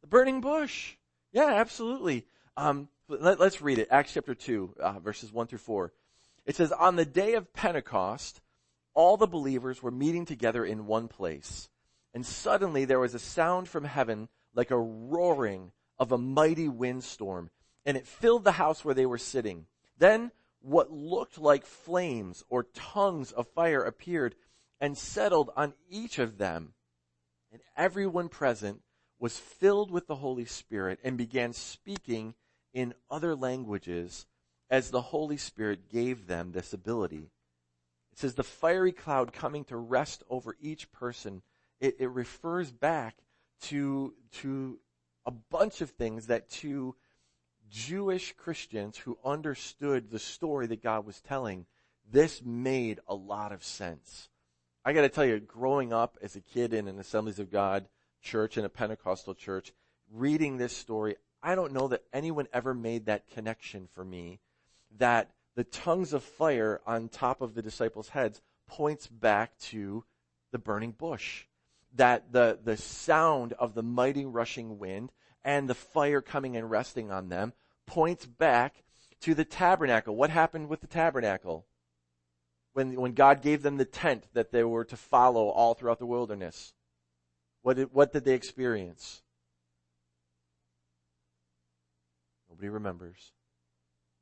The 0.03 0.09
burning 0.09 0.43
bush. 0.43 0.97
Yeah, 1.33 1.47
absolutely. 1.47 2.27
Um, 2.59 2.91
let, 3.09 3.41
us 3.41 3.63
read 3.63 3.79
it. 3.79 3.89
Acts 3.91 4.13
chapter 4.13 4.35
2, 4.35 4.75
uh, 4.79 4.99
verses 4.99 5.33
1 5.33 5.47
through 5.47 5.61
4. 5.61 5.91
It 6.47 6.57
says, 6.57 6.73
on 6.73 6.97
the 6.97 7.07
day 7.07 7.35
of 7.35 7.53
Pentecost, 7.53 8.41
all 8.93 9.17
the 9.17 9.27
believers 9.27 9.83
were 9.83 9.91
meeting 9.91 10.25
together 10.25 10.65
in 10.65 10.87
one 10.87 11.09
place. 11.09 11.69
And 12.13 12.25
suddenly 12.25 12.85
there 12.85 13.01
was 13.01 13.15
a 13.15 13.19
sound 13.19 13.69
from 13.69 13.85
heaven 13.85 14.29
like 14.55 14.71
a 14.71 14.79
roaring 14.79 15.73
of 15.99 16.13
a 16.13 16.19
mighty 16.19 16.69
windstorm, 16.69 17.51
and 17.85 17.97
it 17.97 18.07
filled 18.07 18.45
the 18.45 18.53
house 18.53 18.85
where 18.85 18.95
they 18.95 19.07
were 19.07 19.19
sitting. 19.19 19.67
Then 19.99 20.31
what 20.61 20.91
looked 20.91 21.39
like 21.39 21.67
flames 21.67 22.45
or 22.49 22.65
tongues 22.75 23.33
of 23.33 23.49
fire 23.49 23.83
appeared 23.83 24.35
and 24.81 24.97
settled 24.97 25.51
on 25.57 25.75
each 25.89 26.19
of 26.19 26.39
them. 26.39 26.75
And 27.53 27.61
everyone 27.77 28.29
present 28.29 28.83
was 29.19 29.39
filled 29.39 29.91
with 29.91 30.07
the 30.07 30.17
Holy 30.17 30.45
Spirit 30.45 30.99
and 31.05 31.17
began 31.17 31.53
speaking 31.53 32.35
in 32.73 32.95
other 33.11 33.35
languages 33.35 34.27
as 34.71 34.91
the 34.91 35.01
Holy 35.01 35.37
Spirit 35.37 35.89
gave 35.91 36.27
them 36.27 36.53
this 36.53 36.73
ability. 36.73 37.31
It 38.13 38.19
says 38.19 38.35
the 38.35 38.45
fiery 38.45 38.93
cloud 38.93 39.33
coming 39.33 39.65
to 39.65 39.77
rest 39.77 40.23
over 40.31 40.57
each 40.61 40.91
person. 40.93 41.43
It, 41.81 41.97
it 41.99 42.09
refers 42.09 42.71
back 42.71 43.17
to, 43.63 44.15
to 44.41 44.79
a 45.27 45.31
bunch 45.31 45.81
of 45.81 45.91
things 45.91 46.27
that 46.27 46.49
to 46.51 46.95
Jewish 47.71 48.33
Christians 48.37 48.99
who 48.99 49.19
understood 49.25 50.11
the 50.11 50.19
story 50.19 50.67
that 50.69 50.83
God 50.83 51.07
was 51.07 51.21
telling, 51.21 51.67
this 52.11 52.43
made 52.43 53.01
a 53.09 53.15
lot 53.15 53.53
of 53.53 53.65
sense. 53.65 54.29
I 54.85 54.93
gotta 54.93 55.09
tell 55.09 55.25
you, 55.25 55.41
growing 55.41 55.93
up 55.93 56.19
as 56.23 56.37
a 56.37 56.41
kid 56.41 56.75
in 56.75 56.89
an 56.89 56.99
Assemblies 56.99 57.39
of 57.39 57.51
God 57.51 57.89
church, 58.23 58.59
in 58.59 58.65
a 58.65 58.69
Pentecostal 58.69 59.35
church, 59.35 59.73
reading 60.13 60.57
this 60.57 60.77
story, 60.77 61.17
I 61.43 61.55
don't 61.55 61.73
know 61.73 61.89
that 61.89 62.05
anyone 62.13 62.49
ever 62.53 62.75
made 62.75 63.07
that 63.07 63.29
connection 63.29 63.89
for 63.93 64.05
me 64.05 64.41
that 64.99 65.31
the 65.57 65.65
tongues 65.65 66.13
of 66.13 66.23
fire 66.23 66.81
on 66.87 67.09
top 67.09 67.41
of 67.41 67.55
the 67.55 67.63
disciples' 67.63 68.09
heads 68.11 68.41
points 68.67 69.07
back 69.07 69.57
to 69.59 70.05
the 70.53 70.59
burning 70.59 70.93
bush. 70.93 71.45
that 71.95 72.33
the, 72.33 72.59
the 72.63 72.77
sound 72.77 73.53
of 73.55 73.75
the 73.75 73.83
mighty 73.83 74.25
rushing 74.25 74.79
wind 74.79 75.13
and 75.45 75.69
the 75.69 75.75
fire 75.75 76.21
coming 76.21 76.57
and 76.57 76.71
resting 76.71 77.11
on 77.11 77.29
them 77.29 77.53
points 77.87 78.27
back 78.27 78.83
to 79.21 79.35
the 79.35 79.45
tabernacle. 79.45 80.17
What 80.17 80.31
happened 80.31 80.69
with 80.69 80.81
the 80.81 80.87
tabernacle? 80.87 81.67
When, 82.73 82.95
when 83.01 83.13
God 83.13 83.41
gave 83.43 83.63
them 83.63 83.77
the 83.77 83.85
tent 83.85 84.27
that 84.33 84.51
they 84.51 84.65
were 84.65 84.85
to 84.87 84.97
follow 84.97 85.49
all 85.49 85.75
throughout 85.75 86.01
the 86.01 86.07
wilderness. 86.07 86.73
What 87.63 87.77
did, 87.77 87.93
what 87.93 88.13
did 88.13 88.25
they 88.25 88.35
experience? 88.35 89.23
Nobody 92.51 92.69
remembers. 92.69 93.33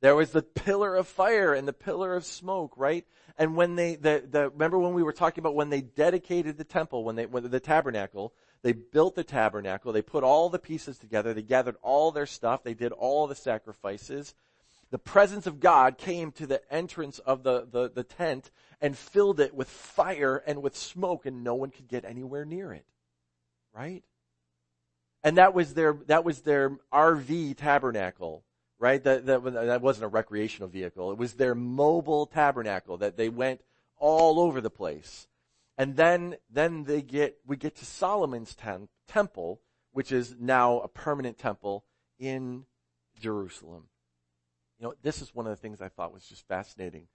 There 0.03 0.17
was 0.17 0.31
the 0.31 0.41
pillar 0.41 0.97
of 0.97 1.07
fire 1.07 1.53
and 1.53 1.65
the 1.65 1.71
pillar 1.71 2.13
of 2.13 2.25
smoke, 2.25 2.73
right? 2.75 3.05
And 3.37 3.55
when 3.55 3.75
they, 3.75 3.95
the, 3.95 4.21
the, 4.29 4.49
remember 4.49 4.77
when 4.77 4.93
we 4.93 5.01
were 5.01 5.13
talking 5.13 5.41
about 5.41 5.55
when 5.55 5.69
they 5.69 5.79
dedicated 5.79 6.57
the 6.57 6.65
temple, 6.65 7.05
when 7.05 7.15
they, 7.15 7.25
when 7.25 7.49
the 7.49 7.61
tabernacle, 7.61 8.33
they 8.63 8.73
built 8.73 9.15
the 9.15 9.23
tabernacle, 9.23 9.93
they 9.93 10.01
put 10.01 10.25
all 10.25 10.49
the 10.49 10.59
pieces 10.59 10.97
together, 10.97 11.33
they 11.33 11.41
gathered 11.41 11.77
all 11.81 12.11
their 12.11 12.25
stuff, 12.25 12.63
they 12.63 12.73
did 12.73 12.91
all 12.91 13.27
the 13.27 13.35
sacrifices. 13.35 14.35
The 14.91 14.99
presence 14.99 15.47
of 15.47 15.61
God 15.61 15.97
came 15.97 16.33
to 16.33 16.47
the 16.47 16.61
entrance 16.69 17.19
of 17.19 17.43
the, 17.43 17.65
the, 17.71 17.89
the 17.89 18.03
tent 18.03 18.51
and 18.81 18.97
filled 18.97 19.39
it 19.39 19.55
with 19.55 19.69
fire 19.69 20.43
and 20.45 20.61
with 20.61 20.75
smoke 20.75 21.25
and 21.25 21.45
no 21.45 21.55
one 21.55 21.69
could 21.69 21.87
get 21.87 22.03
anywhere 22.03 22.43
near 22.43 22.73
it. 22.73 22.85
Right? 23.73 24.03
And 25.23 25.37
that 25.37 25.53
was 25.53 25.75
their, 25.75 25.93
that 26.07 26.25
was 26.25 26.41
their 26.41 26.71
RV 26.91 27.55
tabernacle, 27.55 28.43
right? 28.83 29.01
That, 29.05 29.25
that, 29.27 29.41
that 29.45 29.81
wasn't 29.81 30.03
a 30.03 30.09
recreational 30.09 30.67
vehicle. 30.67 31.09
It 31.13 31.17
was 31.17 31.35
their 31.35 31.55
mobile 31.55 32.25
tabernacle 32.25 32.97
that 32.97 33.15
they 33.15 33.29
went 33.29 33.61
all 33.97 34.41
over 34.41 34.59
the 34.59 34.69
place. 34.69 35.25
And 35.77 35.95
then, 35.95 36.35
then 36.51 36.83
they 36.83 37.01
get, 37.01 37.37
we 37.47 37.55
get 37.55 37.77
to 37.77 37.85
Solomon's 37.85 38.53
tem- 38.55 38.89
temple, 39.07 39.61
which 39.93 40.11
is 40.11 40.35
now 40.37 40.81
a 40.81 40.89
permanent 40.89 41.37
temple 41.37 41.85
in 42.19 42.65
Jerusalem. 43.21 43.83
You 44.77 44.87
know, 44.87 44.95
this 45.01 45.21
is 45.21 45.33
one 45.33 45.45
of 45.45 45.51
the 45.51 45.61
things 45.61 45.81
I 45.81 45.87
thought 45.87 46.13
was 46.13 46.27
just 46.27 46.45
fascinating 46.49 47.07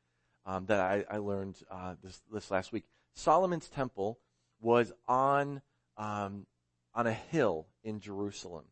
um, 0.46 0.64
that 0.66 0.80
I, 0.80 1.04
I 1.10 1.18
learned 1.18 1.56
uh, 1.70 1.96
this 2.02 2.22
this 2.32 2.50
last 2.50 2.72
week. 2.72 2.84
Solomon's 3.12 3.68
temple 3.68 4.18
was 4.58 4.90
on 5.06 5.60
um, 5.98 6.46
on 6.94 7.06
a 7.06 7.12
hill 7.12 7.66
in 7.84 8.00
Jerusalem. 8.00 8.64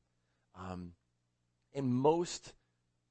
Um, 0.58 0.92
in 1.74 1.92
most 1.92 2.54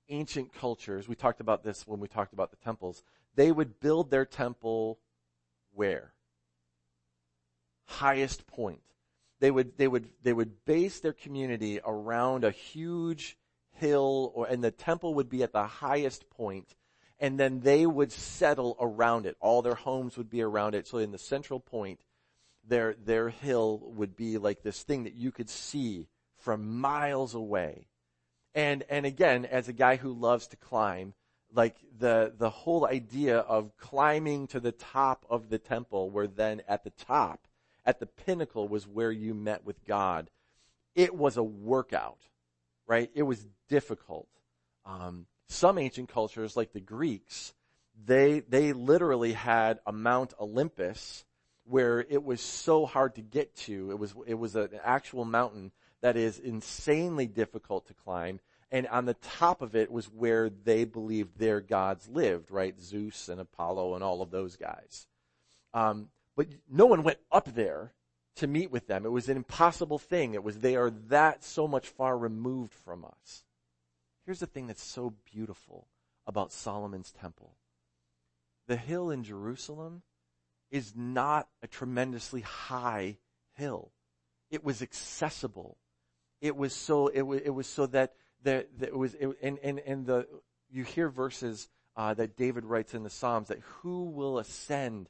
ancient 0.10 0.54
cultures, 0.54 1.08
we 1.08 1.16
talked 1.16 1.42
about 1.42 1.64
this 1.64 1.88
when 1.88 2.00
we 2.00 2.08
talked 2.08 2.34
about 2.34 2.52
the 2.52 2.58
temples. 2.58 3.04
They 3.36 3.52
would 3.52 3.80
build 3.80 4.12
their 4.12 4.26
temple 4.26 5.00
where? 5.74 6.14
Highest 7.86 8.48
point. 8.48 8.82
They 9.40 9.52
would 9.52 9.78
they 9.78 9.88
would 9.88 10.08
they 10.24 10.34
would 10.34 10.66
base 10.66 11.02
their 11.02 11.14
community 11.14 11.80
around 11.86 12.44
a 12.44 12.52
huge 12.52 13.38
hill, 13.74 14.32
or 14.34 14.48
and 14.48 14.64
the 14.64 14.72
temple 14.72 15.16
would 15.16 15.30
be 15.30 15.44
at 15.44 15.52
the 15.52 15.68
highest 15.68 16.30
point, 16.30 16.76
and 17.20 17.40
then 17.40 17.60
they 17.60 17.86
would 17.86 18.12
settle 18.12 18.78
around 18.80 19.26
it. 19.26 19.36
All 19.40 19.62
their 19.62 19.76
homes 19.76 20.18
would 20.18 20.30
be 20.30 20.42
around 20.42 20.76
it. 20.76 20.88
So 20.88 20.98
in 20.98 21.12
the 21.12 21.18
central 21.18 21.60
point, 21.60 22.00
their, 22.68 22.96
their 23.06 23.30
hill 23.30 23.82
would 23.96 24.16
be 24.16 24.38
like 24.38 24.64
this 24.64 24.84
thing 24.84 25.04
that 25.04 25.14
you 25.16 25.32
could 25.32 25.50
see 25.50 26.08
from 26.38 26.80
miles 26.80 27.36
away. 27.36 27.88
And, 28.56 28.84
and 28.90 29.06
again, 29.06 29.46
as 29.46 29.68
a 29.68 29.74
guy 29.74 29.98
who 29.98 30.14
loves 30.14 30.48
to 30.48 30.56
climb, 30.56 31.14
like 31.54 31.76
the, 32.00 32.34
the 32.38 32.50
whole 32.50 32.88
idea 32.88 33.40
of 33.40 33.76
climbing 33.78 34.48
to 34.48 34.60
the 34.62 34.72
top 34.72 35.26
of 35.30 35.50
the 35.50 35.60
temple 35.60 36.10
where 36.10 36.28
then 36.28 36.62
at 36.68 36.86
the 36.86 36.90
top, 36.90 37.48
at 37.86 38.00
the 38.00 38.06
pinnacle 38.06 38.68
was 38.68 38.88
where 38.88 39.12
you 39.12 39.34
met 39.34 39.66
with 39.66 39.86
God. 39.86 40.30
It 40.96 41.14
was 41.14 41.36
a 41.36 41.44
workout, 41.44 42.20
right? 42.88 43.12
It 43.14 43.24
was 43.24 43.46
difficult. 43.70 44.28
Um, 44.86 45.28
some 45.48 45.78
ancient 45.78 46.10
cultures, 46.10 46.56
like 46.56 46.72
the 46.72 46.80
Greeks, 46.80 47.54
they, 48.06 48.40
they 48.40 48.74
literally 48.74 49.34
had 49.34 49.80
a 49.86 49.92
Mount 49.92 50.34
Olympus 50.40 51.26
where 51.66 52.00
it 52.00 52.24
was 52.24 52.42
so 52.42 52.86
hard 52.86 53.16
to 53.16 53.22
get 53.22 53.56
to. 53.56 53.92
It 53.92 54.00
was, 54.00 54.14
it 54.26 54.36
was 54.36 54.56
an 54.56 54.70
actual 54.84 55.26
mountain 55.26 55.72
that 56.02 56.18
is 56.18 56.40
insanely 56.40 57.28
difficult 57.28 57.88
to 57.88 57.94
climb. 57.94 58.40
And 58.72 58.88
on 58.88 59.06
the 59.06 59.14
top 59.14 59.62
of 59.62 59.76
it 59.76 59.92
was 59.92 60.06
where 60.06 60.50
they 60.50 60.86
believed 60.86 61.38
their 61.38 61.62
gods 61.62 62.10
lived, 62.10 62.52
right? 62.52 62.80
Zeus 62.80 63.30
and 63.30 63.40
Apollo 63.40 63.96
and 63.96 64.04
all 64.04 64.22
of 64.22 64.32
those 64.32 64.56
guys. 64.56 65.08
Um, 65.74 66.10
but 66.36 66.48
no 66.70 66.86
one 66.86 67.04
went 67.04 67.20
up 67.32 67.54
there 67.54 67.94
to 68.38 68.48
meet 68.48 68.72
with 68.72 68.88
them. 68.88 69.06
It 69.06 69.12
was 69.12 69.30
an 69.30 69.38
impossible 69.38 70.00
thing. 70.00 70.34
It 70.34 70.44
was 70.44 70.60
they 70.60 70.76
are 70.76 70.90
that 71.08 71.44
so 71.44 71.68
much 71.68 71.88
far 71.88 72.18
removed 72.18 72.74
from 72.74 73.06
us. 73.06 73.44
Here's 74.26 74.40
the 74.40 74.48
thing 74.48 74.68
that's 74.68 74.84
so 74.84 75.14
beautiful 75.32 75.88
about 76.28 76.52
Solomon's 76.52 77.12
temple. 77.12 77.56
The 78.68 78.76
hill 78.76 79.12
in 79.12 79.24
Jerusalem 79.24 80.02
is 80.72 80.94
not 80.96 81.48
a 81.62 81.68
tremendously 81.68 82.42
high 82.42 83.18
hill. 83.54 83.92
It 84.50 84.64
was 84.64 84.82
accessible. 84.82 85.78
It 86.42 86.56
was 86.56 86.74
so, 86.74 87.08
it 87.08 87.22
was, 87.22 87.42
it 87.44 87.50
was 87.50 87.68
so 87.68 87.86
that, 87.88 88.14
that, 88.44 88.68
that 88.80 88.90
it 88.90 88.98
was, 88.98 89.14
it, 89.16 89.30
and, 89.42 89.58
and, 89.60 89.80
and 89.80 90.06
the, 90.06 90.28
you 90.70 90.84
hear 90.84 91.10
verses, 91.10 91.70
uh, 91.98 92.14
that 92.14 92.36
David 92.36 92.66
writes 92.66 92.94
in 92.94 93.04
the 93.04 93.10
Psalms 93.10 93.48
that 93.48 93.60
who 93.82 94.06
will 94.06 94.38
ascend 94.40 95.10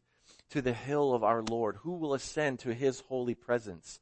to 0.51 0.61
the 0.61 0.73
hill 0.73 1.13
of 1.13 1.23
our 1.23 1.41
Lord? 1.41 1.77
Who 1.81 1.93
will 1.93 2.13
ascend 2.13 2.59
to 2.59 2.73
his 2.73 2.99
holy 3.01 3.35
presence? 3.35 3.99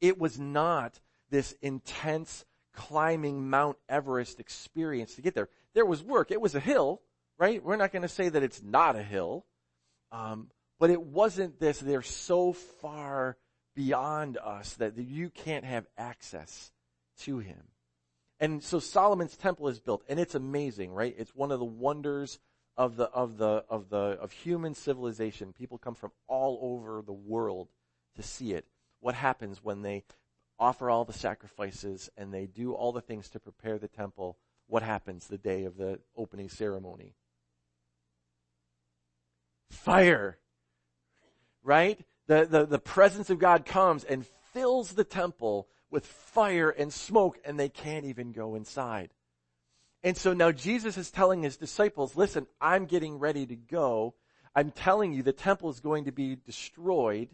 It 0.00 0.18
was 0.18 0.38
not 0.38 0.98
this 1.30 1.54
intense 1.62 2.44
climbing 2.72 3.48
Mount 3.50 3.76
Everest 3.88 4.40
experience 4.40 5.14
to 5.14 5.22
get 5.22 5.34
there. 5.34 5.48
There 5.74 5.86
was 5.86 6.02
work. 6.02 6.30
It 6.30 6.40
was 6.40 6.54
a 6.54 6.60
hill, 6.60 7.02
right? 7.38 7.62
We're 7.62 7.76
not 7.76 7.92
going 7.92 8.02
to 8.02 8.08
say 8.08 8.28
that 8.28 8.42
it's 8.42 8.62
not 8.62 8.96
a 8.96 9.02
hill. 9.02 9.44
Um, 10.10 10.48
but 10.78 10.90
it 10.90 11.02
wasn't 11.02 11.60
this, 11.60 11.78
they're 11.78 12.02
so 12.02 12.52
far 12.52 13.36
beyond 13.74 14.38
us 14.38 14.74
that 14.74 14.96
you 14.96 15.30
can't 15.30 15.64
have 15.64 15.86
access 15.96 16.72
to 17.20 17.38
him. 17.38 17.62
And 18.40 18.62
so 18.62 18.78
Solomon's 18.78 19.36
temple 19.36 19.68
is 19.68 19.80
built 19.80 20.02
and 20.08 20.18
it's 20.18 20.34
amazing, 20.34 20.92
right? 20.92 21.14
It's 21.16 21.34
one 21.34 21.52
of 21.52 21.58
the 21.58 21.64
wonders 21.64 22.38
of 22.76 22.96
the, 22.96 23.04
of 23.04 23.38
the, 23.38 23.64
of 23.68 23.88
the, 23.88 24.18
of 24.20 24.32
human 24.32 24.74
civilization. 24.74 25.52
People 25.52 25.78
come 25.78 25.94
from 25.94 26.12
all 26.26 26.58
over 26.62 27.02
the 27.02 27.12
world 27.12 27.68
to 28.16 28.22
see 28.22 28.52
it. 28.52 28.66
What 29.00 29.14
happens 29.14 29.62
when 29.62 29.82
they 29.82 30.04
offer 30.58 30.90
all 30.90 31.04
the 31.04 31.12
sacrifices 31.12 32.10
and 32.16 32.32
they 32.32 32.46
do 32.46 32.72
all 32.72 32.92
the 32.92 33.00
things 33.00 33.28
to 33.30 33.40
prepare 33.40 33.78
the 33.78 33.88
temple? 33.88 34.38
What 34.66 34.82
happens 34.82 35.26
the 35.26 35.38
day 35.38 35.64
of 35.64 35.76
the 35.76 36.00
opening 36.16 36.48
ceremony? 36.48 37.14
Fire 39.70 40.38
right? 41.64 41.98
The, 42.26 42.46
the, 42.46 42.66
the 42.66 42.78
presence 42.78 43.30
of 43.30 43.38
God 43.38 43.66
comes 43.66 44.04
and 44.04 44.26
fills 44.52 44.92
the 44.92 45.04
temple 45.04 45.68
with 45.90 46.06
fire 46.06 46.70
and 46.70 46.92
smoke 46.92 47.38
and 47.44 47.58
they 47.58 47.68
can't 47.68 48.06
even 48.06 48.32
go 48.32 48.54
inside. 48.54 49.10
And 50.02 50.16
so 50.16 50.32
now 50.32 50.52
Jesus 50.52 50.98
is 50.98 51.10
telling 51.10 51.42
his 51.42 51.56
disciples, 51.56 52.16
listen, 52.16 52.46
I'm 52.60 52.86
getting 52.86 53.18
ready 53.18 53.46
to 53.46 53.56
go. 53.56 54.14
I'm 54.54 54.70
telling 54.70 55.12
you 55.12 55.22
the 55.22 55.32
temple 55.32 55.70
is 55.70 55.80
going 55.80 56.04
to 56.04 56.12
be 56.12 56.36
destroyed 56.36 57.28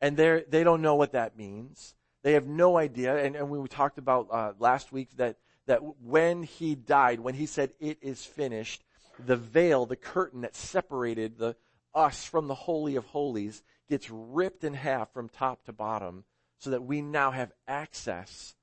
and 0.00 0.16
they 0.16 0.44
they 0.48 0.64
don't 0.64 0.82
know 0.82 0.94
what 0.94 1.12
that 1.12 1.36
means. 1.36 1.94
They 2.22 2.32
have 2.32 2.46
no 2.46 2.76
idea. 2.76 3.16
And, 3.16 3.36
and 3.36 3.48
we 3.50 3.66
talked 3.68 3.98
about 3.98 4.28
uh, 4.30 4.52
last 4.58 4.92
week 4.92 5.16
that, 5.16 5.36
that 5.66 5.80
when 6.02 6.42
he 6.42 6.74
died, 6.74 7.20
when 7.20 7.34
he 7.34 7.46
said 7.46 7.72
it 7.80 7.98
is 8.00 8.24
finished, 8.24 8.84
the 9.24 9.36
veil, 9.36 9.86
the 9.86 9.96
curtain 9.96 10.42
that 10.42 10.56
separated 10.56 11.38
the, 11.38 11.56
us 11.94 12.24
from 12.24 12.48
the 12.48 12.54
Holy 12.54 12.96
of 12.96 13.04
Holies 13.06 13.62
gets 13.88 14.10
ripped 14.10 14.64
in 14.64 14.74
half 14.74 15.12
from 15.12 15.28
top 15.28 15.64
to 15.64 15.72
bottom 15.72 16.24
so 16.58 16.70
that 16.70 16.84
we 16.84 17.00
now 17.00 17.30
have 17.30 17.52
access 17.66 18.54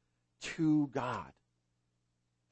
to 0.42 0.88
God. 0.94 1.32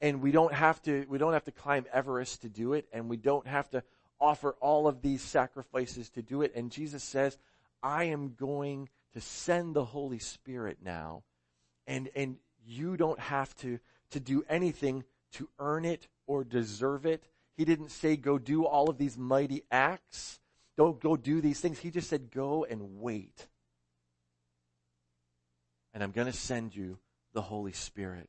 And 0.00 0.20
we 0.20 0.32
don't 0.32 0.52
have 0.52 0.82
to, 0.82 1.06
we 1.08 1.18
don't 1.18 1.32
have 1.32 1.44
to 1.44 1.52
climb 1.52 1.86
Everest 1.92 2.42
to 2.42 2.48
do 2.48 2.72
it, 2.72 2.86
and 2.92 3.08
we 3.08 3.16
don't 3.16 3.46
have 3.46 3.70
to 3.70 3.82
offer 4.20 4.56
all 4.60 4.86
of 4.86 5.02
these 5.02 5.22
sacrifices 5.22 6.10
to 6.10 6.22
do 6.22 6.42
it. 6.42 6.52
And 6.54 6.70
Jesus 6.70 7.02
says, 7.02 7.38
I 7.82 8.04
am 8.04 8.34
going 8.34 8.88
to 9.12 9.20
send 9.20 9.74
the 9.74 9.84
Holy 9.84 10.18
Spirit 10.18 10.78
now, 10.82 11.22
and, 11.86 12.08
and 12.16 12.36
you 12.66 12.96
don't 12.96 13.20
have 13.20 13.54
to, 13.56 13.78
to 14.10 14.20
do 14.20 14.44
anything 14.48 15.04
to 15.32 15.48
earn 15.58 15.84
it 15.84 16.08
or 16.26 16.44
deserve 16.44 17.06
it. 17.06 17.24
He 17.56 17.64
didn't 17.64 17.90
say 17.90 18.16
go 18.16 18.38
do 18.38 18.64
all 18.64 18.90
of 18.90 18.98
these 18.98 19.16
mighty 19.16 19.62
acts. 19.70 20.40
Don't 20.76 21.00
go 21.00 21.16
do 21.16 21.40
these 21.40 21.60
things. 21.60 21.78
He 21.78 21.90
just 21.90 22.08
said, 22.08 22.30
go 22.30 22.64
and 22.64 23.00
wait. 23.00 23.46
And 25.92 26.02
I'm 26.02 26.10
going 26.10 26.26
to 26.26 26.32
send 26.32 26.74
you 26.74 26.98
the 27.32 27.42
Holy 27.42 27.72
Spirit. 27.72 28.28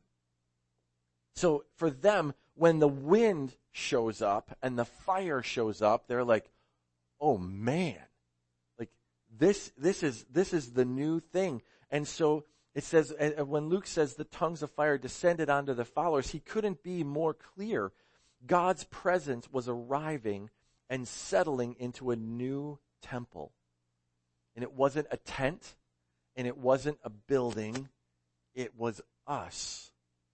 So 1.36 1.66
for 1.76 1.90
them, 1.90 2.34
when 2.54 2.80
the 2.80 2.88
wind 2.88 3.54
shows 3.72 4.22
up 4.22 4.58
and 4.62 4.78
the 4.78 4.86
fire 4.86 5.42
shows 5.42 5.82
up, 5.82 6.08
they're 6.08 6.24
like, 6.24 6.50
oh 7.20 7.38
man, 7.38 8.00
like 8.80 8.90
this, 9.38 9.72
this 9.78 10.04
is, 10.04 10.26
this 10.32 10.54
is 10.54 10.72
the 10.72 10.86
new 10.86 11.20
thing. 11.20 11.62
And 11.90 12.08
so 12.08 12.46
it 12.74 12.84
says, 12.84 13.14
when 13.20 13.70
Luke 13.70 13.88
says 13.88 14.16
the 14.16 14.24
tongues 14.24 14.62
of 14.62 14.70
fire 14.72 14.98
descended 14.98 15.50
onto 15.50 15.74
the 15.74 15.86
followers, 15.86 16.30
he 16.30 16.40
couldn't 16.40 16.84
be 16.84 17.04
more 17.04 17.34
clear. 17.34 17.92
God's 18.46 18.84
presence 18.86 19.52
was 19.52 19.68
arriving 19.68 20.50
and 20.90 21.08
settling 21.08 21.76
into 21.80 22.12
a 22.12 22.16
new 22.16 22.80
temple. 23.02 23.52
And 24.56 24.64
it 24.64 24.74
wasn't 24.74 25.08
a 25.12 25.18
tent, 25.18 25.76
and 26.36 26.48
it 26.48 26.58
wasn't 26.58 27.00
a 27.04 27.10
building, 27.10 27.90
it 28.54 28.78
was 28.78 29.02
us. 29.28 29.92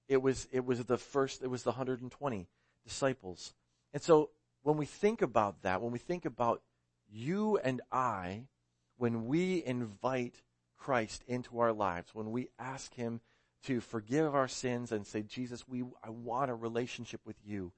It 0.07 0.21
was, 0.21 0.47
it 0.51 0.65
was 0.65 0.83
the 0.83 0.97
first, 0.97 1.41
it 1.41 1.47
was 1.47 1.63
the 1.63 1.71
120 1.71 2.47
disciples. 2.83 3.53
And 3.93 4.01
so 4.01 4.29
when 4.63 4.77
we 4.77 4.85
think 4.85 5.21
about 5.21 5.61
that, 5.63 5.81
when 5.81 5.91
we 5.91 5.99
think 5.99 6.25
about 6.25 6.61
you 7.09 7.57
and 7.57 7.81
I, 7.91 8.47
when 8.97 9.25
we 9.25 9.63
invite 9.65 10.35
Christ 10.77 11.23
into 11.27 11.59
our 11.59 11.73
lives, 11.73 12.13
when 12.13 12.31
we 12.31 12.49
ask 12.59 12.93
Him 12.93 13.21
to 13.63 13.79
forgive 13.79 14.33
our 14.33 14.47
sins 14.47 14.91
and 14.91 15.05
say, 15.05 15.21
Jesus, 15.21 15.67
we, 15.67 15.83
I 16.03 16.09
want 16.09 16.51
a 16.51 16.55
relationship 16.55 17.21
with 17.25 17.37
you. 17.45 17.71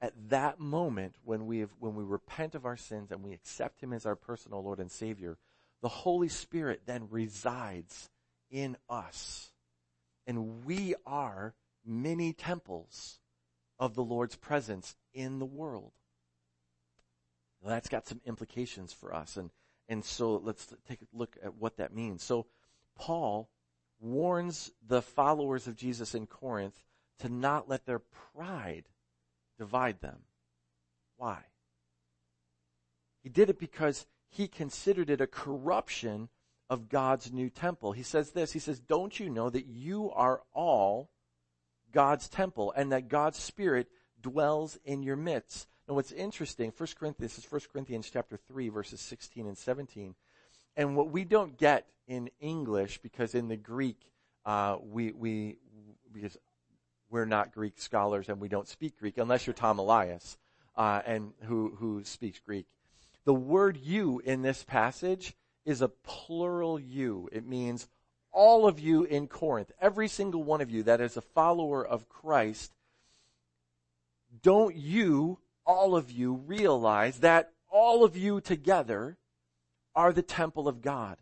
At 0.00 0.12
that 0.28 0.60
moment, 0.60 1.16
when 1.24 1.46
we 1.46 1.58
have, 1.58 1.70
when 1.80 1.94
we 1.94 2.04
repent 2.04 2.54
of 2.54 2.64
our 2.64 2.76
sins 2.76 3.10
and 3.10 3.22
we 3.22 3.32
accept 3.32 3.80
Him 3.80 3.92
as 3.92 4.06
our 4.06 4.14
personal 4.16 4.62
Lord 4.62 4.78
and 4.78 4.90
Savior, 4.90 5.38
the 5.82 5.88
Holy 5.88 6.28
Spirit 6.28 6.82
then 6.86 7.08
resides 7.10 8.10
in 8.50 8.76
us. 8.88 9.50
And 10.26 10.64
we 10.64 10.94
are 11.06 11.54
many 11.84 12.32
temples 12.32 13.18
of 13.78 13.94
the 13.94 14.04
Lord's 14.04 14.36
presence 14.36 14.94
in 15.14 15.38
the 15.38 15.46
world. 15.46 15.92
Well, 17.60 17.74
that's 17.74 17.88
got 17.88 18.06
some 18.06 18.20
implications 18.24 18.92
for 18.92 19.14
us. 19.14 19.36
And, 19.36 19.50
and 19.88 20.04
so 20.04 20.36
let's 20.36 20.66
take 20.88 21.02
a 21.02 21.16
look 21.16 21.36
at 21.42 21.54
what 21.54 21.78
that 21.78 21.94
means. 21.94 22.22
So 22.22 22.46
Paul 22.96 23.48
warns 24.00 24.70
the 24.86 25.02
followers 25.02 25.66
of 25.66 25.76
Jesus 25.76 26.14
in 26.14 26.26
Corinth 26.26 26.80
to 27.20 27.28
not 27.28 27.68
let 27.68 27.84
their 27.84 27.98
pride 27.98 28.84
divide 29.58 30.00
them. 30.00 30.18
Why? 31.16 31.38
He 33.22 33.28
did 33.28 33.50
it 33.50 33.58
because 33.58 34.06
he 34.30 34.48
considered 34.48 35.10
it 35.10 35.20
a 35.20 35.26
corruption 35.26 36.28
of 36.70 36.88
God's 36.88 37.32
new 37.32 37.50
temple. 37.50 37.92
He 37.92 38.02
says 38.02 38.30
this, 38.30 38.52
he 38.52 38.58
says, 38.58 38.78
don't 38.78 39.18
you 39.18 39.30
know 39.30 39.50
that 39.50 39.66
you 39.66 40.10
are 40.12 40.42
all 40.52 41.10
God's 41.92 42.28
temple 42.28 42.72
and 42.76 42.92
that 42.92 43.08
God's 43.08 43.38
Spirit 43.38 43.88
dwells 44.20 44.78
in 44.84 45.02
your 45.02 45.16
midst? 45.16 45.66
Now 45.88 45.94
what's 45.94 46.12
interesting, 46.12 46.72
1 46.76 46.88
Corinthians, 46.98 47.36
this 47.36 47.44
is 47.44 47.50
1 47.50 47.62
Corinthians 47.72 48.10
chapter 48.12 48.36
3 48.36 48.68
verses 48.68 49.00
16 49.00 49.46
and 49.46 49.56
17. 49.56 50.14
And 50.76 50.96
what 50.96 51.10
we 51.10 51.24
don't 51.24 51.56
get 51.56 51.86
in 52.06 52.30
English, 52.38 52.98
because 52.98 53.34
in 53.34 53.48
the 53.48 53.56
Greek, 53.56 53.96
uh, 54.44 54.76
we, 54.80 55.12
we, 55.12 55.58
because 56.12 56.36
we're 57.10 57.24
not 57.24 57.52
Greek 57.52 57.80
scholars 57.80 58.28
and 58.28 58.40
we 58.40 58.48
don't 58.48 58.68
speak 58.68 58.98
Greek 58.98 59.18
unless 59.18 59.46
you're 59.46 59.54
Tom 59.54 59.78
Elias, 59.78 60.36
uh, 60.76 61.00
and 61.06 61.32
who, 61.42 61.74
who 61.78 62.04
speaks 62.04 62.38
Greek. 62.40 62.66
The 63.24 63.34
word 63.34 63.76
you 63.76 64.20
in 64.24 64.42
this 64.42 64.64
passage 64.64 65.34
is 65.64 65.82
a 65.82 65.88
plural 65.88 66.78
you. 66.78 67.28
It 67.32 67.46
means 67.46 67.88
all 68.32 68.66
of 68.66 68.78
you 68.78 69.04
in 69.04 69.26
Corinth, 69.26 69.72
every 69.80 70.08
single 70.08 70.42
one 70.42 70.60
of 70.60 70.70
you 70.70 70.82
that 70.84 71.00
is 71.00 71.16
a 71.16 71.22
follower 71.22 71.86
of 71.86 72.08
Christ, 72.08 72.72
don't 74.42 74.76
you 74.76 75.38
all 75.64 75.96
of 75.96 76.10
you 76.10 76.34
realize 76.34 77.18
that 77.20 77.52
all 77.70 78.04
of 78.04 78.16
you 78.16 78.40
together 78.40 79.18
are 79.94 80.12
the 80.12 80.22
temple 80.22 80.68
of 80.68 80.80
God 80.80 81.18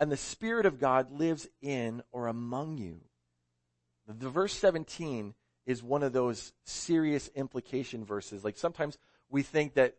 and 0.00 0.10
the 0.10 0.16
Spirit 0.16 0.66
of 0.66 0.80
God 0.80 1.12
lives 1.12 1.46
in 1.60 2.02
or 2.10 2.26
among 2.26 2.78
you. 2.78 3.00
The 4.06 4.28
verse 4.28 4.54
17 4.54 5.34
is 5.66 5.82
one 5.82 6.02
of 6.02 6.12
those 6.12 6.52
serious 6.64 7.30
implication 7.34 8.04
verses. 8.04 8.44
Like 8.44 8.56
sometimes 8.56 8.98
we 9.30 9.42
think 9.42 9.74
that, 9.74 9.96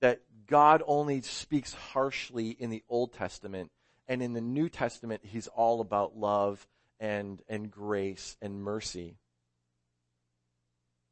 that 0.00 0.22
God 0.46 0.82
only 0.86 1.20
speaks 1.22 1.72
harshly 1.72 2.50
in 2.50 2.70
the 2.70 2.82
Old 2.88 3.12
Testament 3.12 3.70
and 4.08 4.22
in 4.22 4.32
the 4.32 4.40
New 4.40 4.68
Testament 4.68 5.22
he's 5.24 5.46
all 5.48 5.80
about 5.80 6.16
love 6.16 6.66
and, 6.98 7.40
and 7.48 7.70
grace 7.70 8.36
and 8.42 8.62
mercy. 8.62 9.16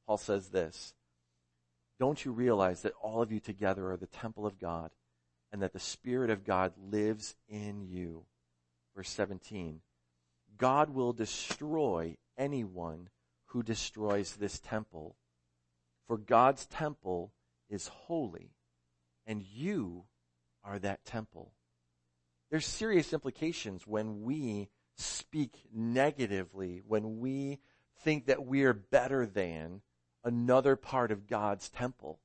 Paul 0.07 0.19
says 0.19 0.49
this, 0.49 0.95
don't 2.01 2.25
you 2.25 2.33
realize 2.33 2.83
that 2.83 2.95
all 3.01 3.23
of 3.23 3.31
you 3.31 3.41
together 3.41 3.91
are 3.91 3.97
the 3.97 4.07
temple 4.07 4.47
of 4.47 4.59
God 4.59 4.91
and 5.53 5.63
that 5.63 5.73
the 5.73 5.79
Spirit 5.79 6.31
of 6.31 6.45
God 6.45 6.73
lives 6.91 7.37
in 7.49 7.83
you? 7.83 8.25
Verse 8.97 9.11
17. 9.11 9.81
God 10.61 10.91
will 10.91 11.15
destroy 11.15 12.19
anyone 12.37 13.09
who 13.47 13.63
destroys 13.63 14.37
this 14.37 14.61
temple. 14.61 15.17
For 16.07 16.19
God's 16.19 16.67
temple 16.67 17.33
is 17.71 17.89
holy, 17.89 18.51
and 19.27 19.43
you 19.43 20.05
are 20.63 20.79
that 20.79 21.07
temple. 21.07 21.55
There's 22.51 22.67
serious 22.67 23.15
implications 23.15 23.87
when 23.87 24.21
we 24.21 24.69
speak 24.97 25.63
negatively, 25.73 26.83
when 26.87 27.21
we 27.21 27.61
think 28.03 28.27
that 28.27 28.45
we 28.45 28.65
are 28.65 28.75
better 28.75 29.25
than 29.25 29.81
another 30.25 30.77
part 30.77 31.11
of 31.11 31.27
God's 31.27 31.71
temple. 31.71 32.21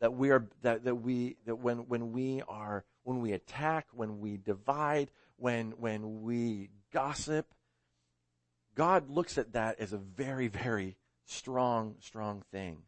That 0.00 0.14
we 0.14 0.30
are, 0.30 0.48
that, 0.62 0.84
that 0.84 0.94
we, 0.96 1.36
that 1.44 1.56
when, 1.56 1.80
when 1.88 2.12
we 2.12 2.42
are, 2.48 2.84
when 3.02 3.20
we 3.20 3.32
attack, 3.32 3.88
when 3.92 4.20
we 4.20 4.38
divide, 4.38 5.10
when, 5.36 5.72
when 5.72 6.22
we 6.22 6.70
gossip, 6.90 7.52
God 8.74 9.10
looks 9.10 9.38
at 9.38 9.52
that 9.52 9.78
as 9.80 9.92
a 9.92 9.98
very, 9.98 10.48
very 10.48 10.96
strong, 11.26 11.96
strong 12.00 12.42
thing. 12.50 12.78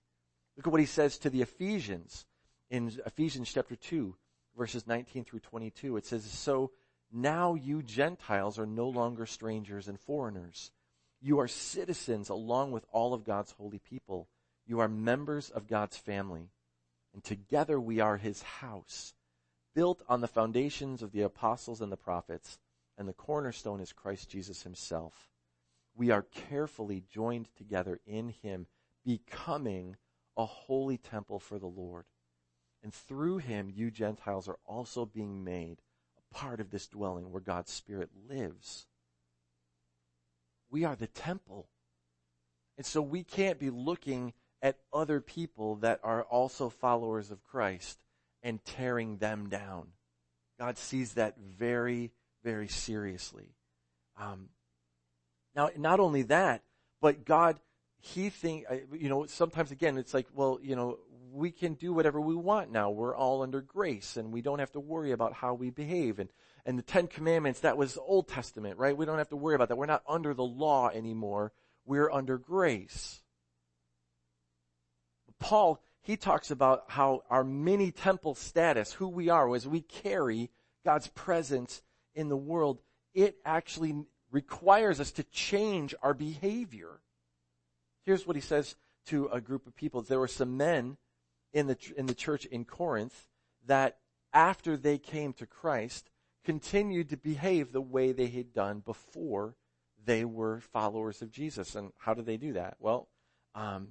Look 0.56 0.66
at 0.66 0.72
what 0.72 0.80
he 0.80 0.86
says 0.86 1.18
to 1.18 1.30
the 1.30 1.42
Ephesians 1.42 2.26
in 2.70 2.92
Ephesians 3.04 3.52
chapter 3.52 3.76
2, 3.76 4.14
verses 4.56 4.86
19 4.86 5.24
through 5.24 5.40
22. 5.40 5.96
It 5.96 6.06
says, 6.06 6.24
So 6.24 6.72
now 7.12 7.54
you 7.54 7.82
Gentiles 7.82 8.58
are 8.58 8.66
no 8.66 8.88
longer 8.88 9.26
strangers 9.26 9.88
and 9.88 10.00
foreigners. 10.00 10.70
You 11.20 11.40
are 11.40 11.48
citizens 11.48 12.28
along 12.28 12.72
with 12.72 12.84
all 12.90 13.14
of 13.14 13.24
God's 13.24 13.52
holy 13.52 13.78
people 13.78 14.28
you 14.66 14.80
are 14.80 14.88
members 14.88 15.48
of 15.48 15.68
God's 15.68 15.96
family, 15.96 16.50
and 17.14 17.22
together 17.22 17.80
we 17.80 18.00
are 18.00 18.16
his 18.16 18.42
house, 18.42 19.14
built 19.74 20.02
on 20.08 20.20
the 20.20 20.28
foundations 20.28 21.02
of 21.02 21.12
the 21.12 21.22
apostles 21.22 21.80
and 21.80 21.92
the 21.92 21.96
prophets, 21.96 22.58
and 22.98 23.08
the 23.08 23.12
cornerstone 23.12 23.80
is 23.80 23.92
Christ 23.92 24.28
Jesus 24.28 24.64
himself. 24.64 25.30
We 25.96 26.10
are 26.10 26.22
carefully 26.22 27.02
joined 27.10 27.48
together 27.56 28.00
in 28.06 28.28
him, 28.28 28.66
becoming 29.04 29.96
a 30.36 30.44
holy 30.44 30.98
temple 30.98 31.40
for 31.40 31.58
the 31.58 31.66
Lord. 31.66 32.04
And 32.82 32.92
through 32.92 33.38
him, 33.38 33.70
you 33.74 33.90
Gentiles 33.90 34.46
are 34.46 34.58
also 34.66 35.06
being 35.06 35.42
made 35.42 35.80
a 36.18 36.34
part 36.34 36.60
of 36.60 36.70
this 36.70 36.86
dwelling 36.86 37.32
where 37.32 37.40
God's 37.40 37.72
Spirit 37.72 38.10
lives. 38.28 38.86
We 40.70 40.84
are 40.84 40.96
the 40.96 41.06
temple. 41.06 41.68
And 42.76 42.84
so 42.84 43.00
we 43.00 43.24
can't 43.24 43.58
be 43.58 43.70
looking 43.70 44.34
at 44.60 44.78
other 44.92 45.20
people 45.20 45.76
that 45.76 46.00
are 46.02 46.24
also 46.24 46.68
followers 46.68 47.30
of 47.30 47.42
Christ 47.42 47.98
and 48.42 48.64
tearing 48.64 49.16
them 49.16 49.48
down. 49.48 49.88
God 50.58 50.76
sees 50.76 51.14
that 51.14 51.36
very, 51.38 52.12
very 52.44 52.68
seriously. 52.68 53.54
Um, 54.18 54.50
now, 55.56 55.70
not 55.76 55.98
only 55.98 56.22
that, 56.22 56.62
but 57.00 57.24
God, 57.24 57.58
He 57.98 58.28
think, 58.28 58.66
uh, 58.70 58.76
you 58.92 59.08
know, 59.08 59.26
sometimes 59.26 59.72
again, 59.72 59.96
it's 59.96 60.14
like, 60.14 60.26
well, 60.34 60.58
you 60.62 60.76
know, 60.76 60.98
we 61.32 61.50
can 61.50 61.74
do 61.74 61.92
whatever 61.92 62.20
we 62.20 62.34
want 62.34 62.70
now. 62.70 62.90
We're 62.90 63.16
all 63.16 63.42
under 63.42 63.60
grace 63.60 64.16
and 64.16 64.32
we 64.32 64.42
don't 64.42 64.58
have 64.58 64.72
to 64.72 64.80
worry 64.80 65.12
about 65.12 65.32
how 65.34 65.54
we 65.54 65.70
behave. 65.70 66.18
And, 66.18 66.30
and 66.64 66.78
the 66.78 66.82
Ten 66.82 67.06
Commandments, 67.06 67.60
that 67.60 67.76
was 67.76 67.98
Old 67.98 68.28
Testament, 68.28 68.78
right? 68.78 68.96
We 68.96 69.06
don't 69.06 69.18
have 69.18 69.28
to 69.30 69.36
worry 69.36 69.54
about 69.54 69.68
that. 69.68 69.76
We're 69.76 69.86
not 69.86 70.02
under 70.08 70.34
the 70.34 70.44
law 70.44 70.88
anymore. 70.88 71.52
We're 71.84 72.10
under 72.10 72.38
grace. 72.38 73.22
Paul, 75.38 75.82
he 76.02 76.16
talks 76.16 76.50
about 76.50 76.84
how 76.88 77.22
our 77.28 77.44
mini 77.44 77.90
temple 77.90 78.34
status, 78.34 78.92
who 78.92 79.08
we 79.08 79.28
are, 79.28 79.54
as 79.54 79.66
we 79.68 79.80
carry 79.80 80.50
God's 80.84 81.08
presence 81.08 81.82
in 82.14 82.28
the 82.28 82.36
world, 82.36 82.80
it 83.12 83.36
actually 83.44 84.06
requires 84.36 85.00
us 85.00 85.12
to 85.12 85.22
change 85.22 85.94
our 86.02 86.12
behavior. 86.12 87.00
Here's 88.04 88.26
what 88.26 88.36
he 88.36 88.42
says 88.42 88.76
to 89.06 89.28
a 89.32 89.40
group 89.40 89.66
of 89.66 89.74
people. 89.74 90.02
There 90.02 90.20
were 90.20 90.28
some 90.28 90.58
men 90.58 90.98
in 91.54 91.68
the, 91.68 91.78
in 91.96 92.04
the 92.04 92.14
church 92.14 92.44
in 92.44 92.66
Corinth 92.66 93.28
that 93.64 93.96
after 94.34 94.76
they 94.76 94.98
came 94.98 95.32
to 95.32 95.46
Christ 95.46 96.10
continued 96.44 97.08
to 97.08 97.16
behave 97.16 97.72
the 97.72 97.80
way 97.80 98.12
they 98.12 98.26
had 98.26 98.52
done 98.52 98.80
before 98.80 99.54
they 100.04 100.26
were 100.26 100.60
followers 100.60 101.22
of 101.22 101.30
Jesus. 101.30 101.74
And 101.74 101.92
how 101.96 102.12
did 102.12 102.26
they 102.26 102.36
do 102.36 102.52
that? 102.52 102.76
Well, 102.78 103.08
um, 103.54 103.88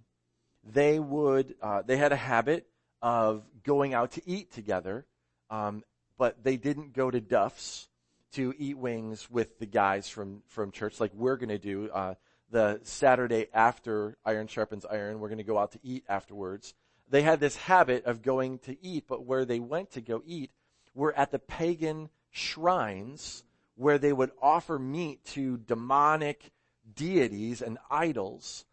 they 0.64 1.00
would, 1.00 1.56
uh, 1.60 1.82
they 1.82 1.98
had 1.98 2.12
a 2.12 2.28
habit 2.34 2.68
of 3.02 3.42
going 3.64 3.96
out 3.96 4.12
to 4.12 4.22
eat 4.30 4.52
together, 4.52 5.08
um, 5.50 5.84
but 6.20 6.44
they 6.44 6.56
didn't 6.56 6.94
go 6.94 7.10
to 7.10 7.20
Duff's 7.20 7.90
to 8.36 8.54
eat 8.58 8.78
wings 8.78 9.30
with 9.30 9.60
the 9.60 9.66
guys 9.66 10.08
from, 10.08 10.42
from 10.48 10.72
church 10.72 11.00
like 11.00 11.12
we're 11.14 11.38
going 11.38 11.50
to 11.50 11.58
do. 11.58 11.90
Uh, 11.94 12.16
the 12.52 12.80
Saturday 12.84 13.48
after 13.54 14.18
Iron 14.26 14.48
Sharpens 14.48 14.86
Iron, 14.86 15.20
we're 15.20 15.30
going 15.30 15.40
to 15.40 15.44
go 15.44 15.58
out 15.58 15.72
to 15.74 15.80
eat 15.84 16.04
afterwards. 16.08 16.74
They 17.10 17.22
had 17.22 17.40
this 17.40 17.56
habit 17.56 18.06
of 18.06 18.22
going 18.22 18.60
to 18.60 18.78
eat, 18.86 19.06
but 19.08 19.26
where 19.26 19.46
they 19.46 19.60
went 19.60 19.92
to 19.92 20.02
go 20.02 20.22
eat 20.26 20.52
were 20.94 21.14
at 21.18 21.32
the 21.32 21.40
pagan 21.40 22.10
shrines 22.32 23.44
where 23.76 23.98
they 23.98 24.14
would 24.14 24.32
offer 24.42 24.80
meat 24.80 25.24
to 25.26 25.58
demonic 25.58 26.52
deities 26.96 27.62
and 27.62 27.78
idols, 27.92 28.66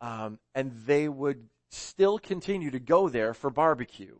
um, 0.00 0.38
and 0.54 0.72
they 0.86 1.08
would 1.08 1.48
still 1.70 2.18
continue 2.18 2.70
to 2.70 2.78
go 2.78 3.08
there 3.08 3.34
for 3.34 3.50
barbecue. 3.50 4.16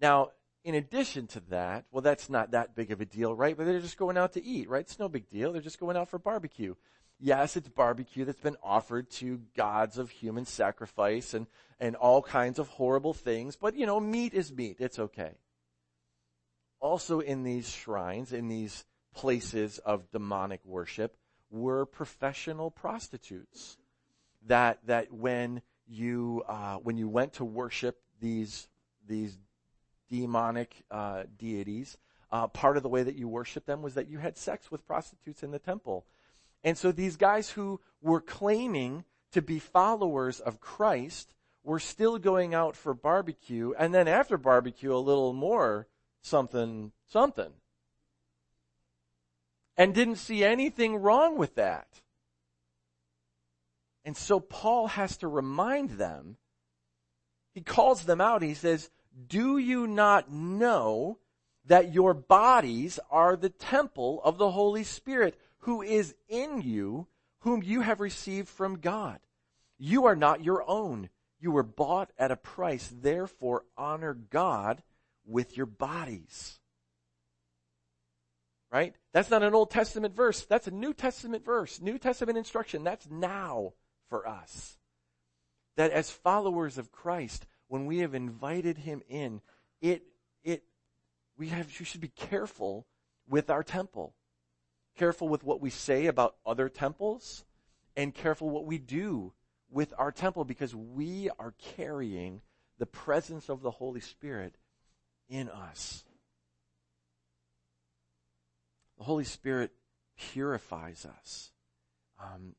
Now, 0.00 0.30
in 0.64 0.74
addition 0.74 1.26
to 1.28 1.40
that, 1.50 1.86
well, 1.90 2.02
that's 2.02 2.30
not 2.30 2.52
that 2.52 2.74
big 2.74 2.92
of 2.92 3.00
a 3.00 3.04
deal, 3.04 3.34
right? 3.34 3.56
But 3.56 3.66
they're 3.66 3.80
just 3.80 3.96
going 3.96 4.16
out 4.16 4.34
to 4.34 4.44
eat, 4.44 4.68
right? 4.68 4.80
It's 4.80 4.98
no 4.98 5.08
big 5.08 5.28
deal. 5.28 5.52
They're 5.52 5.62
just 5.62 5.80
going 5.80 5.96
out 5.96 6.08
for 6.08 6.18
barbecue. 6.18 6.74
Yes, 7.18 7.56
it's 7.56 7.68
barbecue 7.68 8.24
that's 8.24 8.40
been 8.40 8.56
offered 8.62 9.10
to 9.12 9.40
gods 9.56 9.98
of 9.98 10.10
human 10.10 10.44
sacrifice 10.44 11.34
and, 11.34 11.46
and 11.78 11.94
all 11.96 12.22
kinds 12.22 12.58
of 12.58 12.68
horrible 12.68 13.14
things, 13.14 13.56
but 13.56 13.76
you 13.76 13.86
know, 13.86 14.00
meat 14.00 14.34
is 14.34 14.52
meat. 14.52 14.76
It's 14.80 14.98
okay. 14.98 15.32
Also 16.80 17.20
in 17.20 17.44
these 17.44 17.68
shrines, 17.68 18.32
in 18.32 18.48
these 18.48 18.84
places 19.14 19.78
of 19.78 20.10
demonic 20.10 20.60
worship, 20.64 21.16
were 21.50 21.86
professional 21.86 22.70
prostitutes. 22.70 23.78
That, 24.46 24.80
that 24.86 25.12
when 25.12 25.62
you, 25.86 26.42
uh, 26.48 26.76
when 26.78 26.96
you 26.96 27.08
went 27.08 27.34
to 27.34 27.44
worship 27.44 28.00
these, 28.20 28.66
these 29.06 29.38
demonic 30.12 30.84
uh, 30.90 31.22
deities, 31.38 31.96
uh, 32.30 32.46
part 32.46 32.76
of 32.76 32.82
the 32.82 32.88
way 32.88 33.02
that 33.02 33.16
you 33.16 33.26
worship 33.26 33.64
them 33.64 33.80
was 33.82 33.94
that 33.94 34.08
you 34.08 34.18
had 34.18 34.36
sex 34.36 34.70
with 34.70 34.86
prostitutes 34.86 35.42
in 35.42 35.50
the 35.50 35.58
temple. 35.58 36.04
And 36.62 36.76
so 36.76 36.92
these 36.92 37.16
guys 37.16 37.50
who 37.50 37.80
were 38.02 38.20
claiming 38.20 39.04
to 39.32 39.40
be 39.40 39.58
followers 39.58 40.38
of 40.38 40.60
Christ 40.60 41.34
were 41.64 41.80
still 41.80 42.18
going 42.18 42.54
out 42.54 42.76
for 42.76 42.92
barbecue, 42.92 43.72
and 43.78 43.94
then 43.94 44.06
after 44.06 44.36
barbecue, 44.36 44.94
a 44.94 44.98
little 44.98 45.32
more 45.32 45.86
something, 46.20 46.92
something. 47.08 47.52
And 49.76 49.94
didn't 49.94 50.16
see 50.16 50.44
anything 50.44 50.96
wrong 50.96 51.38
with 51.38 51.54
that. 51.54 51.88
And 54.04 54.16
so 54.16 54.40
Paul 54.40 54.88
has 54.88 55.16
to 55.18 55.28
remind 55.28 55.90
them, 55.90 56.36
he 57.54 57.62
calls 57.62 58.04
them 58.04 58.20
out, 58.20 58.42
he 58.42 58.54
says, 58.54 58.90
do 59.28 59.58
you 59.58 59.86
not 59.86 60.30
know 60.30 61.18
that 61.66 61.92
your 61.92 62.14
bodies 62.14 62.98
are 63.10 63.36
the 63.36 63.50
temple 63.50 64.20
of 64.24 64.38
the 64.38 64.50
Holy 64.50 64.84
Spirit 64.84 65.38
who 65.58 65.82
is 65.82 66.14
in 66.28 66.62
you, 66.62 67.06
whom 67.40 67.62
you 67.62 67.82
have 67.82 68.00
received 68.00 68.48
from 68.48 68.78
God? 68.78 69.20
You 69.78 70.06
are 70.06 70.16
not 70.16 70.44
your 70.44 70.68
own. 70.68 71.08
You 71.40 71.50
were 71.50 71.62
bought 71.62 72.10
at 72.18 72.30
a 72.30 72.36
price. 72.36 72.92
Therefore, 72.92 73.64
honor 73.76 74.14
God 74.14 74.82
with 75.24 75.56
your 75.56 75.66
bodies. 75.66 76.58
Right? 78.70 78.94
That's 79.12 79.30
not 79.30 79.42
an 79.42 79.54
Old 79.54 79.70
Testament 79.70 80.16
verse. 80.16 80.42
That's 80.42 80.66
a 80.66 80.70
New 80.70 80.94
Testament 80.94 81.44
verse. 81.44 81.80
New 81.80 81.98
Testament 81.98 82.38
instruction. 82.38 82.84
That's 82.84 83.08
now 83.10 83.74
for 84.08 84.26
us. 84.26 84.78
That 85.76 85.90
as 85.90 86.10
followers 86.10 86.78
of 86.78 86.92
Christ, 86.92 87.46
when 87.72 87.86
we 87.86 88.00
have 88.00 88.14
invited 88.14 88.76
him 88.76 89.00
in, 89.08 89.40
it, 89.80 90.02
it, 90.44 90.62
we 91.38 91.48
have, 91.48 91.66
we 91.78 91.86
should 91.86 92.02
be 92.02 92.08
careful 92.08 92.86
with 93.26 93.48
our 93.48 93.62
temple. 93.62 94.12
Careful 94.98 95.26
with 95.26 95.42
what 95.42 95.62
we 95.62 95.70
say 95.70 96.04
about 96.04 96.36
other 96.44 96.68
temples 96.68 97.46
and 97.96 98.14
careful 98.14 98.50
what 98.50 98.66
we 98.66 98.76
do 98.76 99.32
with 99.70 99.94
our 99.96 100.12
temple 100.12 100.44
because 100.44 100.74
we 100.74 101.30
are 101.38 101.54
carrying 101.74 102.42
the 102.78 102.84
presence 102.84 103.48
of 103.48 103.62
the 103.62 103.70
Holy 103.70 104.00
Spirit 104.00 104.54
in 105.30 105.48
us. 105.48 106.04
The 108.98 109.04
Holy 109.04 109.24
Spirit 109.24 109.72
purifies 110.18 111.06
us. 111.06 111.52
Um, 112.22 112.54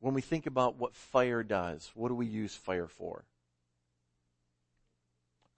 when 0.00 0.12
we 0.12 0.22
think 0.22 0.46
about 0.46 0.76
what 0.76 0.96
fire 0.96 1.44
does, 1.44 1.92
what 1.94 2.08
do 2.08 2.16
we 2.16 2.26
use 2.26 2.56
fire 2.56 2.88
for? 2.88 3.26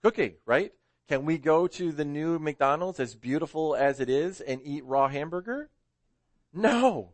Cooking, 0.05 0.35
right? 0.45 0.71
Can 1.09 1.25
we 1.25 1.39
go 1.39 1.65
to 1.65 1.91
the 1.91 2.05
new 2.05 2.37
McDonald's, 2.37 2.99
as 2.99 3.15
beautiful 3.15 3.75
as 3.75 3.99
it 3.99 4.07
is, 4.07 4.39
and 4.39 4.61
eat 4.63 4.85
raw 4.85 5.07
hamburger? 5.07 5.71
No. 6.53 7.13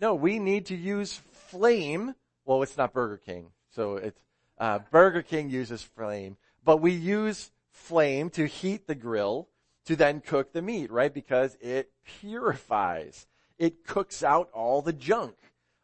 No, 0.00 0.14
we 0.14 0.38
need 0.38 0.66
to 0.66 0.76
use 0.76 1.22
flame. 1.32 2.14
Well, 2.44 2.62
it's 2.62 2.76
not 2.76 2.92
Burger 2.92 3.16
King, 3.16 3.52
so 3.70 3.96
it's, 3.96 4.20
uh, 4.58 4.80
Burger 4.90 5.22
King 5.22 5.48
uses 5.48 5.82
flame, 5.82 6.36
but 6.62 6.82
we 6.82 6.92
use 6.92 7.52
flame 7.70 8.28
to 8.28 8.44
heat 8.44 8.86
the 8.86 8.94
grill 8.94 9.48
to 9.86 9.96
then 9.96 10.20
cook 10.20 10.52
the 10.52 10.60
meat, 10.60 10.90
right? 10.90 11.14
Because 11.14 11.56
it 11.62 11.90
purifies. 12.04 13.26
It 13.56 13.86
cooks 13.86 14.22
out 14.22 14.50
all 14.52 14.82
the 14.82 14.92
junk, 14.92 15.36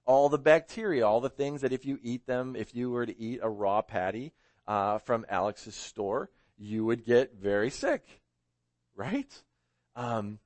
all 0.04 0.28
the 0.28 0.36
bacteria, 0.36 1.06
all 1.06 1.22
the 1.22 1.30
things 1.30 1.62
that 1.62 1.72
if 1.72 1.86
you 1.86 1.98
eat 2.02 2.26
them, 2.26 2.54
if 2.54 2.74
you 2.74 2.90
were 2.90 3.06
to 3.06 3.18
eat 3.18 3.40
a 3.42 3.48
raw 3.48 3.80
patty, 3.80 4.34
uh, 4.66 4.98
from 4.98 5.26
Alex's 5.28 5.74
store, 5.74 6.30
you 6.62 6.84
would 6.84 7.04
get 7.04 7.34
very 7.34 7.70
sick, 7.70 8.04
right? 8.94 9.30
Um, 9.96 10.38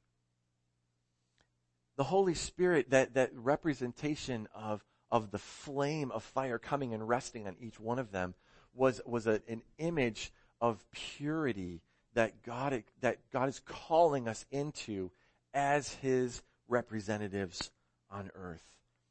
the 1.97 2.05
Holy 2.05 2.35
Spirit, 2.35 2.91
that, 2.91 3.15
that 3.15 3.31
representation 3.35 4.49
of, 4.55 4.83
of 5.11 5.31
the 5.31 5.39
flame 5.39 6.11
of 6.11 6.23
fire 6.23 6.59
coming 6.59 6.95
and 6.95 7.07
resting 7.07 7.47
on 7.47 7.57
each 7.61 7.79
one 7.79 7.99
of 7.99 8.13
them 8.13 8.35
was, 8.75 9.01
was 9.05 9.27
a, 9.27 9.43
an 9.47 9.63
image 9.79 10.33
of 10.61 10.85
purity 10.91 11.83
that 12.15 12.43
God, 12.43 12.83
that 13.03 13.19
God 13.31 13.51
is 13.51 13.61
calling 13.61 14.27
us 14.27 14.47
into 14.51 15.11
as 15.53 15.93
His 15.95 16.43
representatives 16.67 17.71
on 18.11 18.31
earth. 18.35 18.65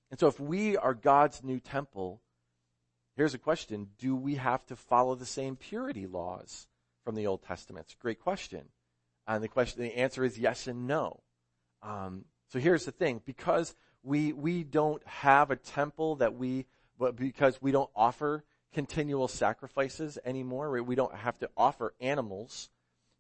And 0.10 0.20
so 0.20 0.28
if 0.28 0.40
we 0.40 0.76
are 0.76 0.96
God's 0.96 1.44
new 1.44 1.60
temple, 1.60 2.20
here's 3.16 3.36
a 3.36 3.40
question. 3.40 3.90
Do 4.00 4.16
we 4.16 4.36
have 4.36 4.66
to 4.68 4.76
follow 4.76 5.14
the 5.14 5.26
same 5.26 5.56
purity 5.56 6.08
laws 6.08 6.68
from 7.06 7.16
the 7.16 7.28
Old 7.28 7.44
Testament? 7.44 7.86
It's 7.86 7.94
a 7.94 8.02
great 8.02 8.20
question. 8.20 8.66
And 9.28 9.42
the 9.42 9.48
question, 9.48 9.82
the 9.82 9.98
answer 9.98 10.26
is 10.26 10.38
yes 10.38 10.68
and 10.68 10.86
no. 10.88 11.22
Um, 11.82 12.26
so 12.50 12.60
here's 12.60 12.86
the 12.86 12.92
thing: 12.92 13.22
because 13.26 13.76
we 14.04 14.34
we 14.34 14.64
don't 14.64 15.06
have 15.08 15.52
a 15.52 15.56
temple 15.56 16.18
that 16.18 16.36
we, 16.36 16.66
but 17.00 17.16
because 17.16 17.62
we 17.62 17.72
don't 17.72 17.90
offer 17.96 18.44
continual 18.74 19.28
sacrifices 19.28 20.20
anymore, 20.26 20.82
we 20.84 20.96
don't 20.96 21.16
have 21.16 21.40
to 21.40 21.50
offer 21.56 21.94
animals 22.02 22.70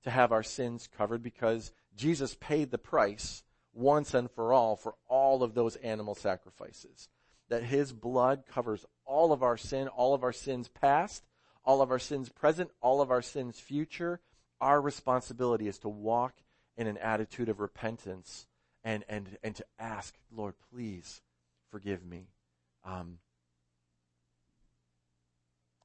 to 0.04 0.10
have 0.10 0.32
our 0.32 0.44
sins 0.44 0.90
covered 0.98 1.24
because 1.24 1.72
Jesus 1.96 2.36
paid 2.40 2.72
the 2.72 2.78
price 2.78 3.44
once 3.74 4.14
and 4.14 4.30
for 4.30 4.54
all 4.54 4.76
for 4.76 4.96
all 5.08 5.44
of 5.44 5.54
those 5.54 5.76
animal 5.78 6.14
sacrifices. 6.14 7.10
That 7.50 7.64
his 7.64 7.94
blood 7.94 8.44
covers 8.48 8.86
all 9.06 9.32
of 9.32 9.44
our 9.44 9.58
sin, 9.58 9.88
all 9.88 10.14
of 10.14 10.24
our 10.24 10.34
sins 10.34 10.68
past, 10.68 11.24
all 11.66 11.82
of 11.82 11.92
our 11.92 12.00
sins 12.00 12.30
present, 12.30 12.70
all 12.82 13.02
of 13.02 13.12
our 13.12 13.22
sins 13.22 13.60
future. 13.60 14.20
Our 14.62 14.80
responsibility 14.80 15.68
is 15.68 15.80
to 15.80 15.90
walk 15.90 16.36
in 16.78 16.88
an 16.88 16.98
attitude 16.98 17.50
of 17.50 17.60
repentance 17.60 18.48
and, 18.84 19.04
and, 19.10 19.38
and 19.44 19.56
to 19.56 19.66
ask, 19.80 20.14
Lord, 20.32 20.54
please 20.72 21.22
forgive 21.72 22.06
me. 22.06 22.28
Um, 22.86 23.18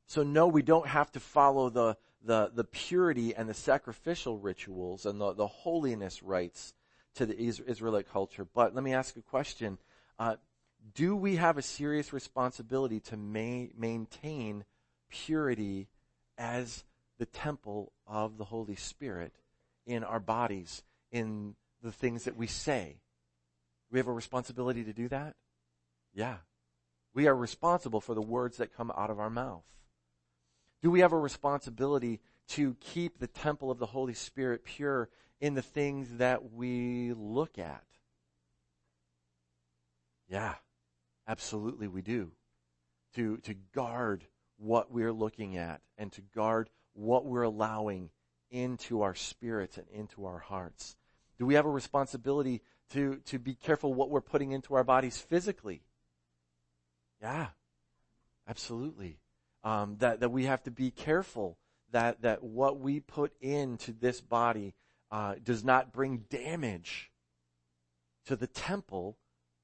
so 0.07 0.23
no, 0.23 0.49
we 0.49 0.63
don't 0.63 0.89
have 0.89 1.11
to 1.13 1.21
follow 1.21 1.71
the, 1.71 1.97
the, 2.23 2.51
the 2.55 2.65
purity 2.65 3.35
and 3.35 3.49
the 3.49 3.55
sacrificial 3.55 4.39
rituals 4.39 5.07
and 5.07 5.21
the, 5.21 5.33
the 5.33 5.47
holiness 5.47 6.23
rites 6.23 6.75
to 7.15 7.27
the 7.27 7.39
Israelite 7.39 8.11
culture. 8.13 8.45
But 8.45 8.75
let 8.75 8.85
me 8.85 8.93
ask 8.93 9.17
a 9.17 9.23
question. 9.23 9.79
Uh, 10.19 10.37
do 10.95 11.17
we 11.17 11.37
have 11.37 11.59
a 11.59 11.63
serious 11.63 12.13
responsibility 12.13 13.01
to 13.01 13.17
ma- 13.17 13.69
maintain 13.77 14.65
purity 15.11 15.89
as 16.39 16.85
the 17.19 17.27
temple 17.27 17.93
of 18.07 18.39
the 18.39 18.45
Holy 18.45 18.77
Spirit 18.77 19.33
in 19.87 20.05
our 20.05 20.21
bodies, 20.21 20.83
in 21.13 21.55
the 21.83 21.93
things 21.93 22.25
that 22.25 22.37
we 22.37 22.47
say. 22.47 23.01
We 23.91 23.99
have 23.99 24.09
a 24.09 24.13
responsibility 24.13 24.85
to 24.85 24.93
do 24.93 25.09
that? 25.09 25.35
Yeah. 26.15 26.37
We 27.13 27.27
are 27.27 27.37
responsible 27.37 28.01
for 28.01 28.15
the 28.15 28.23
words 28.23 28.59
that 28.59 28.75
come 28.75 28.93
out 28.97 29.11
of 29.11 29.19
our 29.19 29.31
mouth. 29.31 29.65
Do 30.83 30.91
we 30.91 31.01
have 31.01 31.13
a 31.13 31.19
responsibility 31.19 32.21
to 32.49 32.77
keep 32.81 33.19
the 33.19 33.27
temple 33.27 33.71
of 33.71 33.79
the 33.79 33.87
Holy 33.87 34.15
Spirit 34.15 34.65
pure 34.65 35.09
in 35.41 35.55
the 35.55 35.63
things 35.63 36.17
that 36.19 36.53
we 36.53 37.13
look 37.15 37.59
at? 37.59 37.85
Yeah, 40.29 40.55
absolutely 41.27 41.89
we 41.89 42.03
do. 42.03 42.31
To, 43.17 43.39
to 43.39 43.55
guard 43.75 44.25
what 44.61 44.93
we're 44.93 45.13
looking 45.13 45.57
at 45.57 45.81
and 45.99 46.13
to 46.13 46.21
guard 46.35 46.71
what 46.93 47.25
we're 47.25 47.43
allowing 47.43 48.11
into 48.51 49.03
our 49.03 49.15
spirits 49.15 49.79
and 49.79 49.87
into 49.89 50.27
our 50.27 50.39
hearts? 50.39 50.97
Do 51.39 51.47
we 51.47 51.55
have 51.55 51.67
a 51.67 51.71
responsibility 51.71 52.63
to, 52.91 53.17
to 53.27 53.39
be 53.39 53.55
careful 53.55 53.95
what 53.95 54.11
we're 54.11 54.21
putting 54.21 54.53
into 54.53 54.75
our 54.75 54.85
bodies 54.85 55.19
physically? 55.19 55.83
Yeah, 57.23 57.49
absolutely. 58.49 59.19
Um, 59.63 59.97
that, 59.99 60.21
that 60.21 60.31
we 60.31 60.45
have 60.45 60.63
to 60.65 60.71
be 60.71 60.91
careful 60.91 61.59
that, 61.93 62.23
that 62.23 62.43
what 62.43 62.79
we 62.79 63.01
put 63.01 63.33
into 63.41 63.93
this 63.93 64.21
body 64.21 64.75
uh, 65.11 65.35
does 65.43 65.65
not 65.65 65.93
bring 65.93 66.25
damage 66.31 67.11
to 68.27 68.37
the 68.37 68.47
temple 68.47 69.17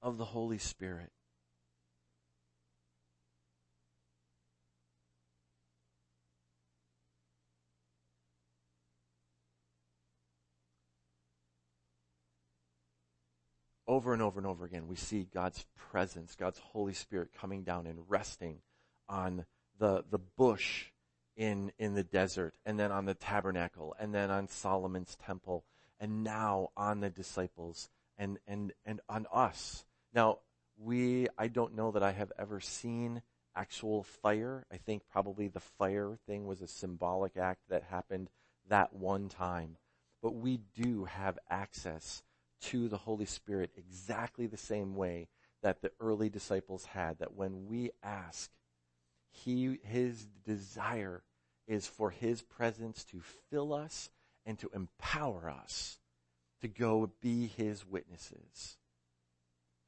of 0.03 0.19
the 0.19 0.25
Holy 0.25 0.59
Spirit. 0.59 1.11
Over 13.89 14.13
and 14.13 14.23
over 14.23 14.39
and 14.41 14.47
over 14.47 14.65
again, 14.65 14.89
we 14.89 14.97
see 14.97 15.29
God's 15.33 15.65
presence, 15.77 16.35
God's 16.35 16.59
Holy 16.59 16.93
Spirit 16.93 17.31
coming 17.39 17.63
down 17.63 17.87
and 17.87 18.01
resting 18.09 18.59
on 19.09 19.45
the, 19.79 20.05
the 20.11 20.19
bush 20.19 20.87
in, 21.37 21.71
in 21.79 21.95
the 21.95 22.03
desert, 22.03 22.55
and 22.65 22.81
then 22.81 22.91
on 22.91 23.05
the 23.05 23.15
tabernacle, 23.15 23.95
and 23.99 24.15
then 24.15 24.31
on 24.31 24.49
Solomon's 24.49 25.17
temple, 25.17 25.65
and 26.01 26.25
now 26.25 26.71
on 26.77 27.01
the 27.01 27.11
disciples, 27.11 27.91
and, 28.19 28.39
and, 28.47 28.73
and 28.85 29.01
on 29.09 29.27
us. 29.33 29.85
Now, 30.15 30.39
we, 30.79 31.29
I 31.39 31.49
don't 31.49 31.75
know 31.75 31.91
that 31.93 32.03
I 32.03 32.13
have 32.13 32.33
ever 32.39 32.61
seen 32.61 33.23
actual 33.55 34.03
fire. 34.03 34.67
I 34.73 34.77
think 34.77 35.03
probably 35.11 35.49
the 35.49 35.61
fire 35.61 36.19
thing 36.27 36.47
was 36.47 36.61
a 36.61 36.69
symbolic 36.69 37.37
act 37.37 37.61
that 37.69 37.85
happened 37.85 38.29
that 38.69 38.95
one 38.95 39.29
time. 39.29 39.77
But 40.23 40.35
we 40.35 40.61
do 40.75 41.05
have 41.05 41.39
access 41.49 42.23
to 42.63 42.89
the 42.89 42.97
Holy 42.97 43.25
Spirit 43.25 43.71
exactly 43.77 44.47
the 44.47 44.57
same 44.57 44.95
way 44.95 45.29
that 45.63 45.83
the 45.83 45.93
early 46.01 46.29
disciples 46.29 46.85
had. 46.87 47.19
That 47.19 47.35
when 47.35 47.67
we 47.67 47.91
ask, 48.03 48.51
he, 49.31 49.79
his 49.83 50.27
desire 50.45 51.23
is 51.67 51.87
for 51.87 52.11
his 52.11 52.43
presence 52.43 53.05
to 53.05 53.21
fill 53.51 53.73
us 53.73 54.11
and 54.45 54.59
to 54.59 54.71
empower 54.75 55.51
us 55.51 55.99
to 56.61 56.69
go 56.69 57.11
be 57.21 57.47
his 57.47 57.85
witnesses. 57.85 58.79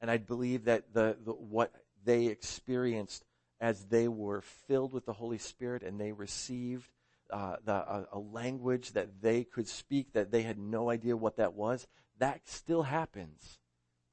And 0.01 0.11
I 0.11 0.17
believe 0.17 0.65
that 0.65 0.93
the, 0.93 1.17
the 1.23 1.31
what 1.31 1.73
they 2.03 2.27
experienced 2.27 3.25
as 3.59 3.85
they 3.85 4.07
were 4.07 4.41
filled 4.67 4.93
with 4.93 5.05
the 5.05 5.13
Holy 5.13 5.37
Spirit 5.37 5.83
and 5.83 5.99
they 5.99 6.11
received 6.11 6.89
uh, 7.31 7.57
the, 7.63 7.73
a, 7.73 8.07
a 8.13 8.19
language 8.19 8.93
that 8.93 9.21
they 9.21 9.43
could 9.43 9.67
speak 9.67 10.13
that 10.13 10.31
they 10.31 10.41
had 10.41 10.57
no 10.57 10.89
idea 10.89 11.15
what 11.15 11.37
that 11.37 11.53
was, 11.53 11.85
that 12.19 12.47
still 12.47 12.83
happens 12.83 13.59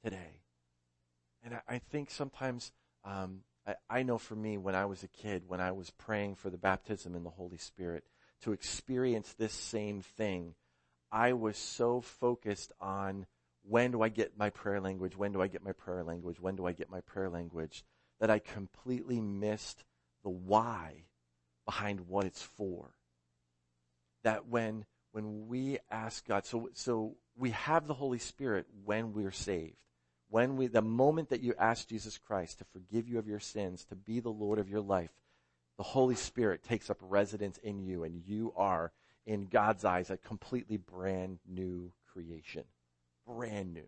today. 0.03 0.41
And 1.43 1.53
I, 1.53 1.75
I 1.75 1.77
think 1.79 2.09
sometimes, 2.09 2.71
um, 3.05 3.41
I, 3.65 3.75
I 3.89 4.03
know 4.03 4.17
for 4.17 4.35
me, 4.35 4.57
when 4.57 4.75
I 4.75 4.85
was 4.85 5.03
a 5.03 5.07
kid, 5.07 5.43
when 5.47 5.61
I 5.61 5.71
was 5.71 5.91
praying 5.91 6.35
for 6.35 6.49
the 6.49 6.57
baptism 6.57 7.15
in 7.15 7.23
the 7.23 7.29
Holy 7.29 7.57
Spirit, 7.57 8.03
to 8.41 8.51
experience 8.51 9.33
this 9.33 9.53
same 9.53 10.01
thing, 10.01 10.55
I 11.11 11.33
was 11.33 11.57
so 11.57 12.01
focused 12.01 12.71
on 12.79 13.25
when 13.63 13.91
do 13.91 14.01
I 14.01 14.09
get 14.09 14.37
my 14.37 14.49
prayer 14.49 14.79
language? 14.79 15.17
When 15.17 15.31
do 15.31 15.41
I 15.41 15.47
get 15.47 15.63
my 15.63 15.73
prayer 15.73 16.03
language? 16.03 16.39
When 16.39 16.55
do 16.55 16.65
I 16.65 16.71
get 16.71 16.89
my 16.89 17.01
prayer 17.01 17.29
language? 17.29 17.83
That 18.19 18.29
I 18.29 18.39
completely 18.39 19.19
missed 19.19 19.83
the 20.23 20.29
why 20.29 21.05
behind 21.65 22.07
what 22.07 22.25
it's 22.25 22.41
for. 22.41 22.91
That 24.23 24.47
when, 24.47 24.85
when 25.11 25.47
we 25.47 25.79
ask 25.91 26.25
God, 26.25 26.45
so, 26.45 26.69
so 26.73 27.15
we 27.37 27.51
have 27.51 27.87
the 27.87 27.93
Holy 27.93 28.19
Spirit 28.19 28.65
when 28.83 29.13
we're 29.13 29.31
saved. 29.31 29.75
When 30.29 30.57
we, 30.57 30.67
the 30.67 30.81
moment 30.81 31.29
that 31.29 31.41
you 31.41 31.53
ask 31.57 31.87
Jesus 31.87 32.17
Christ 32.17 32.59
to 32.59 32.65
forgive 32.65 33.07
you 33.07 33.19
of 33.19 33.27
your 33.27 33.39
sins, 33.39 33.85
to 33.85 33.95
be 33.95 34.19
the 34.19 34.29
Lord 34.29 34.59
of 34.59 34.69
your 34.69 34.81
life, 34.81 35.11
the 35.77 35.83
Holy 35.83 36.15
Spirit 36.15 36.63
takes 36.63 36.89
up 36.89 36.97
residence 37.01 37.57
in 37.59 37.79
you 37.79 38.03
and 38.03 38.21
you 38.25 38.51
are, 38.57 38.91
in 39.25 39.45
God's 39.45 39.85
eyes, 39.85 40.09
a 40.09 40.17
completely 40.17 40.77
brand 40.77 41.39
new 41.47 41.91
creation. 42.11 42.63
Brand 43.25 43.73
new. 43.73 43.87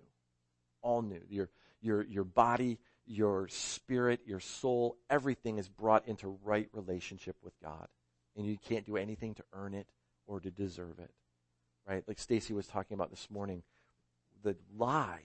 All 0.82 1.02
new. 1.02 1.22
Your, 1.30 1.50
your, 1.82 2.04
your 2.04 2.24
body, 2.24 2.78
your 3.06 3.48
spirit, 3.48 4.22
your 4.26 4.40
soul, 4.40 4.98
everything 5.10 5.58
is 5.58 5.68
brought 5.68 6.08
into 6.08 6.38
right 6.44 6.70
relationship 6.74 7.36
with 7.44 7.54
God. 7.62 7.88
And 8.38 8.46
you 8.46 8.58
can't 8.58 8.86
do 8.86 8.96
anything 8.96 9.34
to 9.36 9.44
earn 9.54 9.74
it 9.74 9.88
or 10.28 10.40
to 10.40 10.52
deserve 10.52 11.00
it 11.00 11.12
right? 11.90 12.04
Like 12.08 12.20
Stacy 12.20 12.54
was 12.54 12.68
talking 12.68 12.94
about 12.94 13.10
this 13.10 13.28
morning, 13.32 13.64
the 14.44 14.56
lie 14.78 15.24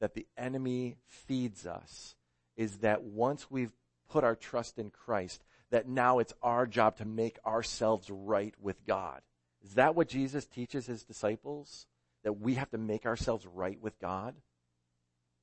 that 0.00 0.14
the 0.14 0.26
enemy 0.36 0.98
feeds 1.06 1.66
us 1.66 2.14
is 2.56 2.78
that 2.78 3.02
once 3.02 3.50
we've 3.50 3.72
put 4.08 4.22
our 4.22 4.36
trust 4.36 4.78
in 4.78 4.90
Christ, 4.90 5.42
that 5.70 5.88
now 5.88 6.18
it's 6.18 6.34
our 6.42 6.66
job 6.66 6.96
to 6.98 7.04
make 7.04 7.38
ourselves 7.46 8.10
right 8.10 8.54
with 8.60 8.84
God. 8.86 9.22
Is 9.64 9.74
that 9.74 9.94
what 9.94 10.08
Jesus 10.08 10.46
teaches 10.46 10.86
his 10.86 11.04
disciples? 11.04 11.86
That 12.22 12.40
we 12.40 12.54
have 12.54 12.70
to 12.70 12.78
make 12.78 13.06
ourselves 13.06 13.46
right 13.46 13.80
with 13.80 13.98
God? 13.98 14.34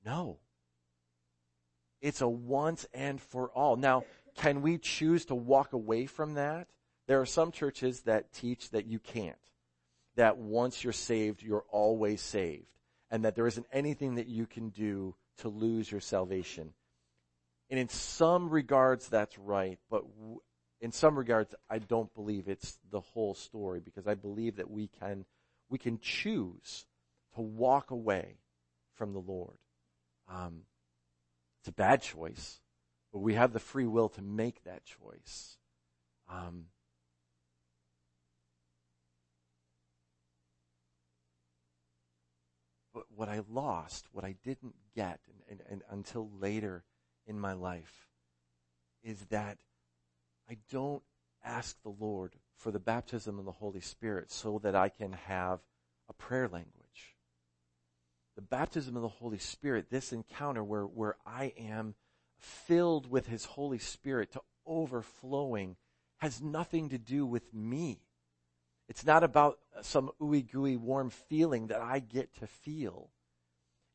No. 0.06 0.38
It's 2.02 2.22
a 2.22 2.28
once 2.28 2.86
and 2.94 3.20
for 3.20 3.50
all. 3.50 3.76
Now, 3.76 4.04
can 4.36 4.62
we 4.62 4.78
choose 4.78 5.26
to 5.26 5.36
walk 5.36 5.74
away 5.74 6.06
from 6.06 6.36
that? 6.36 6.68
There 7.08 7.22
are 7.22 7.26
some 7.26 7.52
churches 7.52 8.02
that 8.02 8.34
teach 8.34 8.70
that 8.72 8.86
you 8.86 9.00
can't 9.00 9.38
that 10.16 10.38
once 10.38 10.84
you're 10.84 10.94
saved, 10.94 11.42
you're 11.42 11.66
always 11.70 12.22
saved, 12.22 12.68
and 13.12 13.26
that 13.26 13.36
there 13.36 13.48
isn't 13.48 13.68
anything 13.72 14.16
that 14.16 14.28
you 14.28 14.46
can 14.46 14.70
do 14.70 15.16
to 15.38 15.50
lose 15.50 15.92
your 15.92 16.02
salvation. 16.02 16.74
And 17.70 17.80
in 17.80 17.90
some 17.90 18.50
regards, 18.50 19.10
that's 19.10 19.38
right, 19.40 19.80
but 19.90 20.04
in 20.82 20.92
some 20.92 21.18
regards, 21.18 21.56
I 21.70 21.80
don't 21.80 22.14
believe 22.14 22.48
it's 22.48 22.78
the 22.92 23.00
whole 23.00 23.34
story 23.34 23.80
because 23.80 24.08
I 24.08 24.14
believe 24.14 24.58
that 24.58 24.70
we 24.70 24.88
can, 25.00 25.26
we 25.70 25.78
can 25.78 26.00
choose 26.00 26.86
to 27.36 27.42
walk 27.42 27.92
away 27.92 28.36
from 28.94 29.14
the 29.14 29.20
Lord. 29.20 29.58
Um, 30.30 30.62
it's 31.60 31.70
a 31.70 31.74
bad 31.74 32.02
choice, 32.02 32.62
but 33.12 33.20
we 33.20 33.34
have 33.34 33.52
the 33.52 33.60
free 33.60 33.88
will 33.88 34.10
to 34.10 34.22
make 34.22 34.64
that 34.64 34.84
choice. 34.86 35.58
Um, 36.30 36.66
what 43.16 43.30
I 43.30 43.42
lost, 43.50 44.08
what 44.12 44.26
I 44.26 44.36
didn't 44.44 44.76
get 44.96 45.20
and, 45.50 45.60
and, 45.60 45.68
and 45.70 45.82
until 45.90 46.30
later 46.40 46.84
in 47.26 47.40
my 47.40 47.54
life 47.54 48.08
is 49.04 49.26
that 49.30 49.58
I 50.50 50.58
don't 50.72 51.04
ask 51.44 51.82
the 51.82 51.94
Lord 52.00 52.34
for 52.58 52.72
the 52.72 52.80
baptism 52.80 53.40
of 53.40 53.46
the 53.46 53.52
Holy 53.52 53.82
Spirit 53.82 54.32
so 54.32 54.60
that 54.64 54.76
I 54.76 54.90
can 54.90 55.14
have 55.14 55.60
a 56.10 56.14
prayer 56.14 56.48
language. 56.48 57.16
The 58.36 58.42
baptism 58.42 58.96
of 58.96 59.02
the 59.02 59.08
Holy 59.08 59.38
Spirit, 59.38 59.90
this 59.90 60.12
encounter 60.12 60.64
where, 60.64 60.84
where 60.84 61.16
I 61.26 61.54
am 61.58 61.96
filled 62.38 63.10
with 63.10 63.28
His 63.28 63.46
Holy 63.46 63.80
Spirit 63.80 64.32
to 64.34 64.42
overflowing, 64.66 65.78
has 66.18 66.42
nothing 66.42 66.90
to 66.90 66.98
do 66.98 67.26
with 67.26 67.54
me. 67.54 68.02
It's 68.88 69.06
not 69.06 69.24
about 69.24 69.60
some 69.82 70.12
ooey 70.22 70.50
gooey 70.50 70.78
warm 70.78 71.10
feeling 71.10 71.68
that 71.68 71.82
I 71.82 72.00
get 72.00 72.34
to 72.40 72.48
feel. 72.48 73.10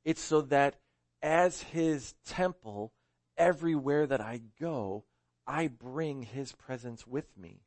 It's 0.04 0.20
so 0.20 0.40
that 0.42 0.76
as 1.22 1.62
his 1.62 2.14
temple, 2.26 2.92
everywhere 3.36 4.06
that 4.06 4.20
I 4.20 4.40
go, 4.60 5.04
I 5.46 5.68
bring 5.68 6.22
his 6.22 6.52
presence 6.52 7.06
with 7.06 7.36
me. 7.36 7.62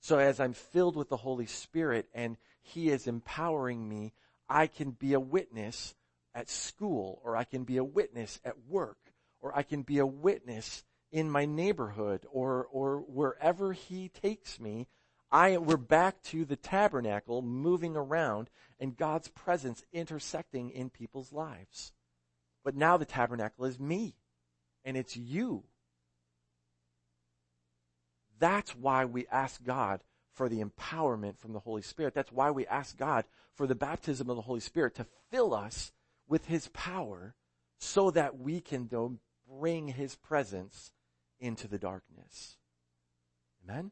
So 0.00 0.18
as 0.18 0.38
I'm 0.38 0.52
filled 0.52 0.96
with 0.96 1.08
the 1.08 1.16
Holy 1.16 1.46
Spirit 1.46 2.08
and 2.14 2.36
he 2.60 2.90
is 2.90 3.06
empowering 3.06 3.88
me, 3.88 4.12
I 4.48 4.66
can 4.66 4.90
be 4.90 5.14
a 5.14 5.20
witness 5.20 5.94
at 6.34 6.50
school 6.50 7.20
or 7.24 7.36
I 7.36 7.44
can 7.44 7.64
be 7.64 7.78
a 7.78 7.84
witness 7.84 8.40
at 8.44 8.66
work 8.68 8.98
or 9.40 9.56
I 9.56 9.62
can 9.62 9.82
be 9.82 9.98
a 9.98 10.06
witness 10.06 10.84
in 11.10 11.30
my 11.30 11.44
neighborhood 11.44 12.26
or, 12.30 12.66
or 12.70 12.98
wherever 12.98 13.72
he 13.72 14.08
takes 14.08 14.60
me 14.60 14.88
I, 15.34 15.56
we're 15.56 15.76
back 15.76 16.22
to 16.26 16.44
the 16.44 16.54
tabernacle 16.54 17.42
moving 17.42 17.96
around 17.96 18.50
and 18.78 18.96
God's 18.96 19.26
presence 19.26 19.82
intersecting 19.92 20.70
in 20.70 20.90
people's 20.90 21.32
lives. 21.32 21.90
But 22.62 22.76
now 22.76 22.96
the 22.96 23.04
tabernacle 23.04 23.64
is 23.64 23.80
me 23.80 24.14
and 24.84 24.96
it's 24.96 25.16
you. 25.16 25.64
That's 28.38 28.76
why 28.76 29.06
we 29.06 29.26
ask 29.26 29.64
God 29.64 30.04
for 30.34 30.48
the 30.48 30.62
empowerment 30.62 31.36
from 31.40 31.52
the 31.52 31.58
Holy 31.58 31.82
Spirit. 31.82 32.14
That's 32.14 32.30
why 32.30 32.52
we 32.52 32.64
ask 32.68 32.96
God 32.96 33.24
for 33.54 33.66
the 33.66 33.74
baptism 33.74 34.30
of 34.30 34.36
the 34.36 34.42
Holy 34.42 34.60
Spirit 34.60 34.94
to 34.94 35.06
fill 35.32 35.52
us 35.52 35.90
with 36.28 36.46
His 36.46 36.68
power 36.68 37.34
so 37.80 38.12
that 38.12 38.38
we 38.38 38.60
can 38.60 38.88
bring 39.50 39.88
His 39.88 40.14
presence 40.14 40.92
into 41.40 41.66
the 41.66 41.78
darkness. 41.78 42.56
Amen? 43.68 43.90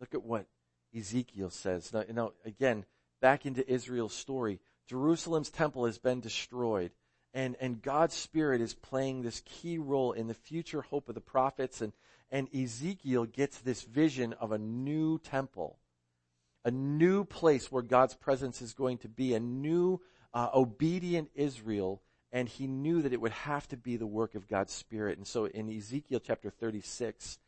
Look 0.00 0.14
at 0.14 0.24
what 0.24 0.46
Ezekiel 0.96 1.50
says. 1.50 1.92
Now, 1.92 2.04
now 2.12 2.32
again, 2.44 2.84
back 3.20 3.46
into 3.46 3.70
Israel's 3.70 4.14
story. 4.14 4.60
Jerusalem's 4.88 5.50
temple 5.50 5.86
has 5.86 5.98
been 5.98 6.20
destroyed 6.20 6.90
and, 7.32 7.56
and 7.60 7.80
God's 7.80 8.14
Spirit 8.14 8.60
is 8.60 8.74
playing 8.74 9.22
this 9.22 9.42
key 9.44 9.78
role 9.78 10.12
in 10.12 10.26
the 10.26 10.34
future 10.34 10.82
hope 10.82 11.08
of 11.08 11.14
the 11.14 11.20
prophets 11.20 11.80
and, 11.80 11.92
and 12.30 12.52
Ezekiel 12.54 13.24
gets 13.24 13.58
this 13.58 13.82
vision 13.82 14.32
of 14.34 14.52
a 14.52 14.58
new 14.58 15.18
temple, 15.18 15.78
a 16.64 16.70
new 16.70 17.24
place 17.24 17.70
where 17.70 17.82
God's 17.82 18.14
presence 18.14 18.62
is 18.62 18.72
going 18.72 18.98
to 18.98 19.08
be, 19.08 19.34
a 19.34 19.40
new 19.40 20.00
uh, 20.32 20.48
obedient 20.54 21.30
Israel, 21.34 22.02
and 22.32 22.48
he 22.48 22.66
knew 22.66 23.02
that 23.02 23.12
it 23.12 23.20
would 23.20 23.32
have 23.32 23.66
to 23.68 23.76
be 23.76 23.96
the 23.96 24.06
work 24.06 24.34
of 24.34 24.48
God's 24.48 24.72
Spirit. 24.72 25.18
And 25.18 25.26
so 25.26 25.46
in 25.46 25.68
Ezekiel 25.68 26.20
chapter 26.20 26.50
36, 26.50 27.38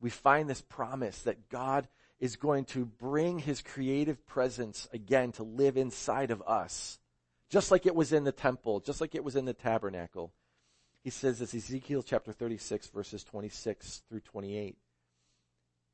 we 0.00 0.10
find 0.10 0.48
this 0.48 0.62
promise 0.62 1.22
that 1.22 1.48
God 1.48 1.88
is 2.20 2.36
going 2.36 2.64
to 2.66 2.84
bring 2.84 3.38
his 3.38 3.62
creative 3.62 4.24
presence 4.26 4.88
again 4.92 5.32
to 5.32 5.42
live 5.42 5.76
inside 5.76 6.30
of 6.30 6.42
us, 6.46 6.98
just 7.48 7.70
like 7.70 7.86
it 7.86 7.94
was 7.94 8.12
in 8.12 8.24
the 8.24 8.32
temple, 8.32 8.80
just 8.80 9.00
like 9.00 9.14
it 9.14 9.24
was 9.24 9.36
in 9.36 9.44
the 9.44 9.54
tabernacle. 9.54 10.32
He 11.04 11.10
says 11.10 11.38
this 11.38 11.54
Ezekiel 11.54 12.02
chapter 12.02 12.32
36 12.32 12.88
verses 12.88 13.24
26 13.24 14.02
through 14.08 14.20
28. 14.20 14.76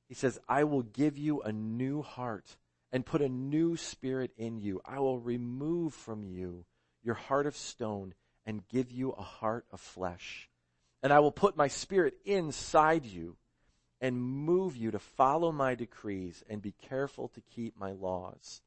He 0.08 0.14
says, 0.14 0.38
I 0.48 0.64
will 0.64 0.82
give 0.82 1.18
you 1.18 1.42
a 1.42 1.52
new 1.52 2.02
heart 2.02 2.56
and 2.92 3.06
put 3.06 3.22
a 3.22 3.28
new 3.28 3.76
spirit 3.76 4.32
in 4.36 4.58
you. 4.58 4.80
I 4.84 5.00
will 5.00 5.18
remove 5.18 5.94
from 5.94 6.24
you 6.24 6.64
your 7.02 7.14
heart 7.14 7.46
of 7.46 7.56
stone 7.56 8.14
and 8.46 8.66
give 8.68 8.92
you 8.92 9.10
a 9.12 9.22
heart 9.22 9.66
of 9.72 9.80
flesh. 9.80 10.48
And 11.02 11.12
I 11.12 11.20
will 11.20 11.32
put 11.32 11.56
my 11.56 11.68
spirit 11.68 12.14
inside 12.24 13.04
you 13.04 13.36
and 14.04 14.20
move 14.20 14.76
you 14.76 14.90
to 14.90 14.98
follow 14.98 15.50
my 15.50 15.74
decrees 15.74 16.44
and 16.46 16.60
be 16.60 16.74
careful 16.90 17.26
to 17.26 17.40
keep 17.40 17.74
my 17.74 17.90
laws. 17.90 18.60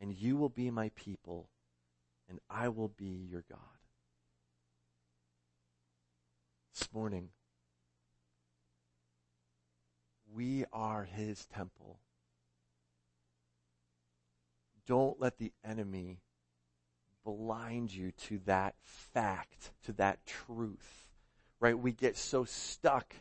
And 0.00 0.12
you 0.12 0.36
will 0.36 0.48
be 0.48 0.72
my 0.72 0.90
people 0.96 1.48
and 2.28 2.40
I 2.50 2.66
will 2.66 2.88
be 2.88 3.28
your 3.30 3.44
God. 3.48 3.60
This 6.74 6.88
morning, 6.92 7.28
we 10.34 10.64
are 10.72 11.04
his 11.04 11.46
temple. 11.46 12.00
Don't 14.84 15.20
let 15.20 15.38
the 15.38 15.52
enemy 15.64 16.22
blind 17.24 17.94
you 17.94 18.10
to 18.22 18.40
that 18.46 18.74
fact, 18.82 19.70
to 19.84 19.92
that 19.92 20.26
truth, 20.26 21.06
right? 21.60 21.78
We 21.78 21.92
get 21.92 22.16
so 22.16 22.42
stuck 22.44 23.14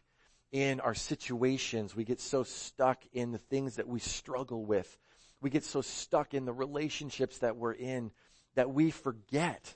in 0.52 0.80
our 0.80 0.96
situations. 0.96 1.96
We 1.96 2.04
get 2.04 2.20
so 2.20 2.44
stuck 2.44 3.04
in 3.14 3.32
the 3.32 3.38
things 3.38 3.76
that 3.76 3.88
we 3.88 4.00
struggle 4.00 4.66
with. 4.66 4.98
We 5.42 5.50
get 5.50 5.64
so 5.64 5.82
stuck 5.82 6.34
in 6.34 6.46
the 6.46 6.54
relationships 6.54 7.40
that 7.40 7.56
we're 7.56 7.74
in 7.74 8.12
that 8.56 8.72
we 8.72 8.92
forget 8.92 9.76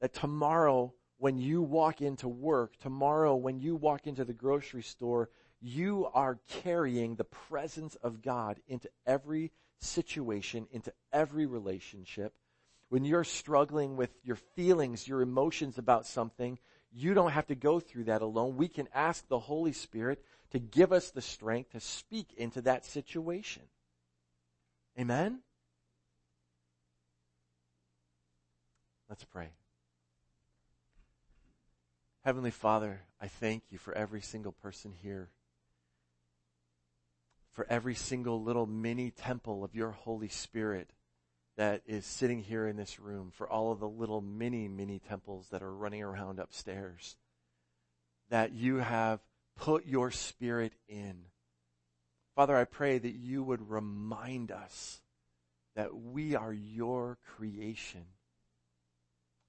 that 0.00 0.12
tomorrow 0.12 0.92
when 1.18 1.38
you 1.38 1.62
walk 1.62 2.02
into 2.02 2.28
work, 2.28 2.76
tomorrow 2.78 3.34
when 3.36 3.60
you 3.60 3.76
walk 3.76 4.06
into 4.06 4.24
the 4.24 4.32
grocery 4.32 4.82
store, 4.82 5.30
you 5.60 6.08
are 6.12 6.40
carrying 6.48 7.14
the 7.14 7.24
presence 7.24 7.94
of 8.02 8.20
God 8.20 8.60
into 8.66 8.88
every 9.06 9.52
situation, 9.78 10.66
into 10.72 10.92
every 11.12 11.46
relationship. 11.46 12.34
When 12.88 13.04
you're 13.04 13.24
struggling 13.24 13.96
with 13.96 14.10
your 14.24 14.36
feelings, 14.36 15.06
your 15.06 15.22
emotions 15.22 15.78
about 15.78 16.06
something, 16.06 16.58
you 16.94 17.14
don't 17.14 17.32
have 17.32 17.46
to 17.46 17.54
go 17.54 17.80
through 17.80 18.04
that 18.04 18.22
alone. 18.22 18.56
We 18.56 18.68
can 18.68 18.88
ask 18.94 19.26
the 19.28 19.38
Holy 19.38 19.72
Spirit 19.72 20.22
to 20.50 20.58
give 20.58 20.92
us 20.92 21.10
the 21.10 21.22
strength 21.22 21.72
to 21.72 21.80
speak 21.80 22.34
into 22.36 22.60
that 22.62 22.84
situation. 22.84 23.62
Amen? 24.98 25.40
Let's 29.08 29.24
pray. 29.24 29.48
Heavenly 32.24 32.50
Father, 32.50 33.00
I 33.20 33.28
thank 33.28 33.64
you 33.70 33.78
for 33.78 33.92
every 33.94 34.20
single 34.20 34.52
person 34.52 34.92
here, 35.02 35.30
for 37.50 37.66
every 37.68 37.94
single 37.94 38.42
little 38.42 38.66
mini 38.66 39.10
temple 39.10 39.64
of 39.64 39.74
your 39.74 39.90
Holy 39.90 40.28
Spirit 40.28 40.90
that 41.56 41.82
is 41.86 42.06
sitting 42.06 42.42
here 42.42 42.66
in 42.66 42.76
this 42.76 42.98
room, 42.98 43.30
for 43.34 43.48
all 43.48 43.72
of 43.72 43.80
the 43.80 43.88
little 43.88 44.20
mini, 44.20 44.68
mini 44.68 44.98
temples 44.98 45.48
that 45.50 45.62
are 45.62 45.74
running 45.74 46.02
around 46.02 46.38
upstairs, 46.38 47.16
that 48.30 48.52
you 48.52 48.76
have 48.76 49.20
put 49.56 49.86
your 49.86 50.10
Spirit 50.10 50.72
in. 50.88 51.24
Father, 52.34 52.56
I 52.56 52.64
pray 52.64 52.96
that 52.96 53.14
you 53.14 53.42
would 53.42 53.68
remind 53.68 54.50
us 54.50 55.00
that 55.74 55.94
we 55.94 56.34
are 56.34 56.52
your 56.52 57.18
creation 57.36 58.04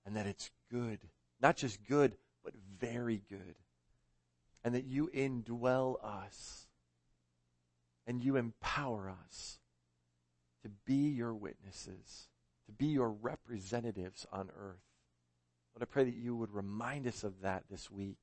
and 0.06 0.18
that 0.18 0.26
it's 0.26 0.52
good. 0.70 1.00
Not 1.42 1.56
just 1.56 1.86
good, 1.88 2.16
but 2.44 2.54
very 2.80 3.22
good. 3.30 3.56
And 4.66 4.76
that 4.76 4.86
you 4.86 5.10
indwell 5.14 6.04
us 6.04 6.68
and 8.06 8.22
you 8.22 8.36
empower 8.36 9.14
us 9.26 9.60
to 10.64 10.70
be 10.86 11.10
your 11.10 11.34
witnesses, 11.34 12.30
to 12.66 12.72
be 12.72 12.88
your 12.88 13.10
representatives 13.10 14.26
on 14.32 14.50
earth. 14.58 14.82
Lord, 15.74 15.82
I 15.82 15.86
pray 15.86 16.04
that 16.06 16.16
you 16.16 16.36
would 16.36 16.54
remind 16.54 17.08
us 17.08 17.24
of 17.24 17.42
that 17.42 17.66
this 17.70 17.92
week. 17.92 18.18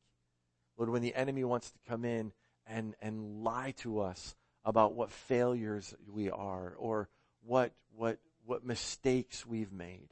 Lord, 0.76 0.90
when 0.90 1.02
the 1.02 1.14
enemy 1.14 1.44
wants 1.44 1.70
to 1.70 1.78
come 1.88 2.04
in 2.04 2.32
and, 2.66 2.94
and 3.00 3.42
lie 3.42 3.74
to 3.78 4.00
us 4.00 4.34
about 4.64 4.94
what 4.94 5.10
failures 5.10 5.94
we 6.10 6.30
are 6.30 6.74
or 6.78 7.08
what, 7.44 7.72
what, 7.94 8.18
what 8.44 8.64
mistakes 8.64 9.44
we've 9.44 9.72
made, 9.72 10.08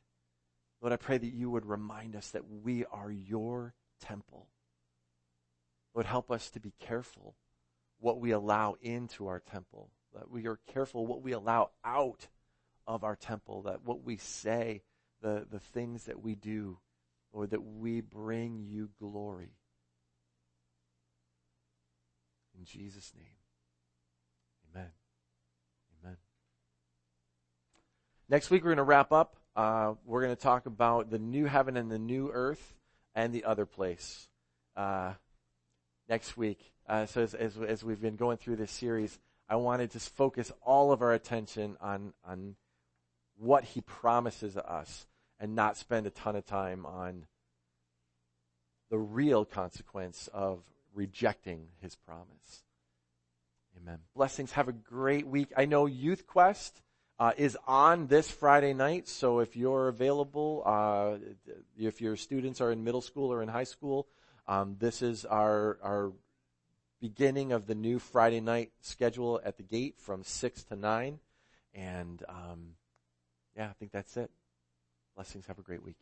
Lord, 0.81 0.93
I 0.93 0.97
pray 0.97 1.19
that 1.19 1.33
you 1.33 1.51
would 1.51 1.67
remind 1.67 2.15
us 2.15 2.31
that 2.31 2.49
we 2.63 2.85
are 2.87 3.11
your 3.11 3.75
temple. 4.01 4.47
Lord, 5.95 6.07
help 6.07 6.31
us 6.31 6.51
to 6.51 6.61
be 6.61 6.73
careful 6.79 7.35
what 7.99 8.21
we 8.21 8.31
allow 8.31 8.77
into 8.81 9.27
our 9.27 9.41
temple, 9.41 9.91
that 10.15 10.31
we 10.31 10.47
are 10.47 10.59
careful 10.73 11.07
what 11.07 11.23
we 11.23 11.33
allow 11.33 11.71
out 11.85 12.27
of 12.87 13.05
our 13.05 13.17
temple, 13.17 13.63
that 13.63 13.85
what 13.85 14.05
we 14.05 14.17
say, 14.17 14.83
the, 15.21 15.47
the 15.51 15.61
things 15.61 16.05
that 16.05 16.23
we 16.23 16.35
do, 16.35 16.79
or 17.33 17.47
that 17.47 17.63
we 17.63 18.01
bring 18.01 18.65
you 18.67 18.89
glory. 18.99 19.53
In 22.59 22.65
Jesus' 22.65 23.13
name, 23.17 23.27
amen. 24.75 24.91
Amen. 26.03 26.17
Next 28.29 28.51
week, 28.51 28.63
we're 28.63 28.71
going 28.71 28.79
to 28.79 28.83
wrap 28.83 29.13
up 29.13 29.37
uh, 29.59 29.95
we're 30.07 30.23
going 30.23 30.37
to 30.37 30.41
talk 30.41 30.67
about 30.67 31.11
the 31.11 31.19
new 31.19 31.47
heaven 31.47 31.77
and 31.77 31.91
the 31.91 31.99
new 31.99 32.31
earth 32.33 32.77
and 33.17 33.33
the 33.33 33.43
other 33.43 33.67
place 33.67 34.29
uh, 34.77 35.15
next 36.09 36.37
week. 36.37 36.61
Uh, 36.89 37.07
so 37.07 37.23
as, 37.23 37.35
as, 37.35 37.57
as, 37.57 37.83
we've 37.83 38.01
been 38.01 38.15
going 38.15 38.37
through 38.37 38.55
this 38.55 38.71
series, 38.71 39.19
I 39.49 39.57
wanted 39.57 39.91
to 39.91 39.99
just 39.99 40.15
focus 40.15 40.53
all 40.63 40.93
of 40.93 41.03
our 41.03 41.13
attention 41.13 41.77
on 41.81 42.13
on 42.27 42.57
what 43.37 43.65
He 43.65 43.81
promises 43.81 44.57
us, 44.57 45.07
and 45.39 45.55
not 45.55 45.77
spend 45.77 46.07
a 46.07 46.11
ton 46.11 46.37
of 46.37 46.45
time 46.45 46.85
on 46.85 47.27
the 48.91 48.99
real 48.99 49.45
consequence 49.45 50.29
of 50.33 50.61
rejecting 50.95 51.69
His 51.81 51.95
promise. 51.95 52.65
Amen. 53.81 53.99
Blessings. 54.15 54.53
Have 54.53 54.69
a 54.69 54.73
great 54.73 55.27
week. 55.27 55.53
I 55.57 55.67
know 55.67 55.87
Youth 55.87 56.27
Quest 56.27 56.83
uh, 57.19 57.33
is 57.37 57.57
on 57.67 58.07
this 58.07 58.31
Friday 58.31 58.75
night. 58.75 59.09
So 59.09 59.41
if 59.41 59.57
you're 59.57 59.89
available, 59.89 60.63
uh, 60.67 61.17
if 61.79 62.01
your 62.01 62.17
students 62.17 62.61
are 62.61 62.73
in 62.73 62.85
middle 62.85 63.01
school 63.01 63.33
or 63.33 63.43
in 63.43 63.49
high 63.49 63.65
school, 63.65 64.09
um, 64.47 64.77
this 64.79 65.03
is 65.03 65.25
our 65.25 65.79
our 65.83 66.13
beginning 67.01 67.53
of 67.53 67.67
the 67.67 67.75
new 67.75 67.99
Friday 67.99 68.41
night 68.41 68.71
schedule 68.81 69.41
at 69.45 69.57
the 69.57 69.63
gate 69.63 69.97
from 69.99 70.25
six 70.25 70.65
to 70.65 70.77
nine. 70.77 71.21
And 71.75 72.23
um, 72.29 72.75
yeah, 73.57 73.67
I 73.67 73.73
think 73.79 73.93
that's 73.93 74.17
it. 74.17 74.31
Blessings. 75.15 75.47
Have 75.47 75.59
a 75.59 75.63
great 75.63 75.85
week. 75.85 75.97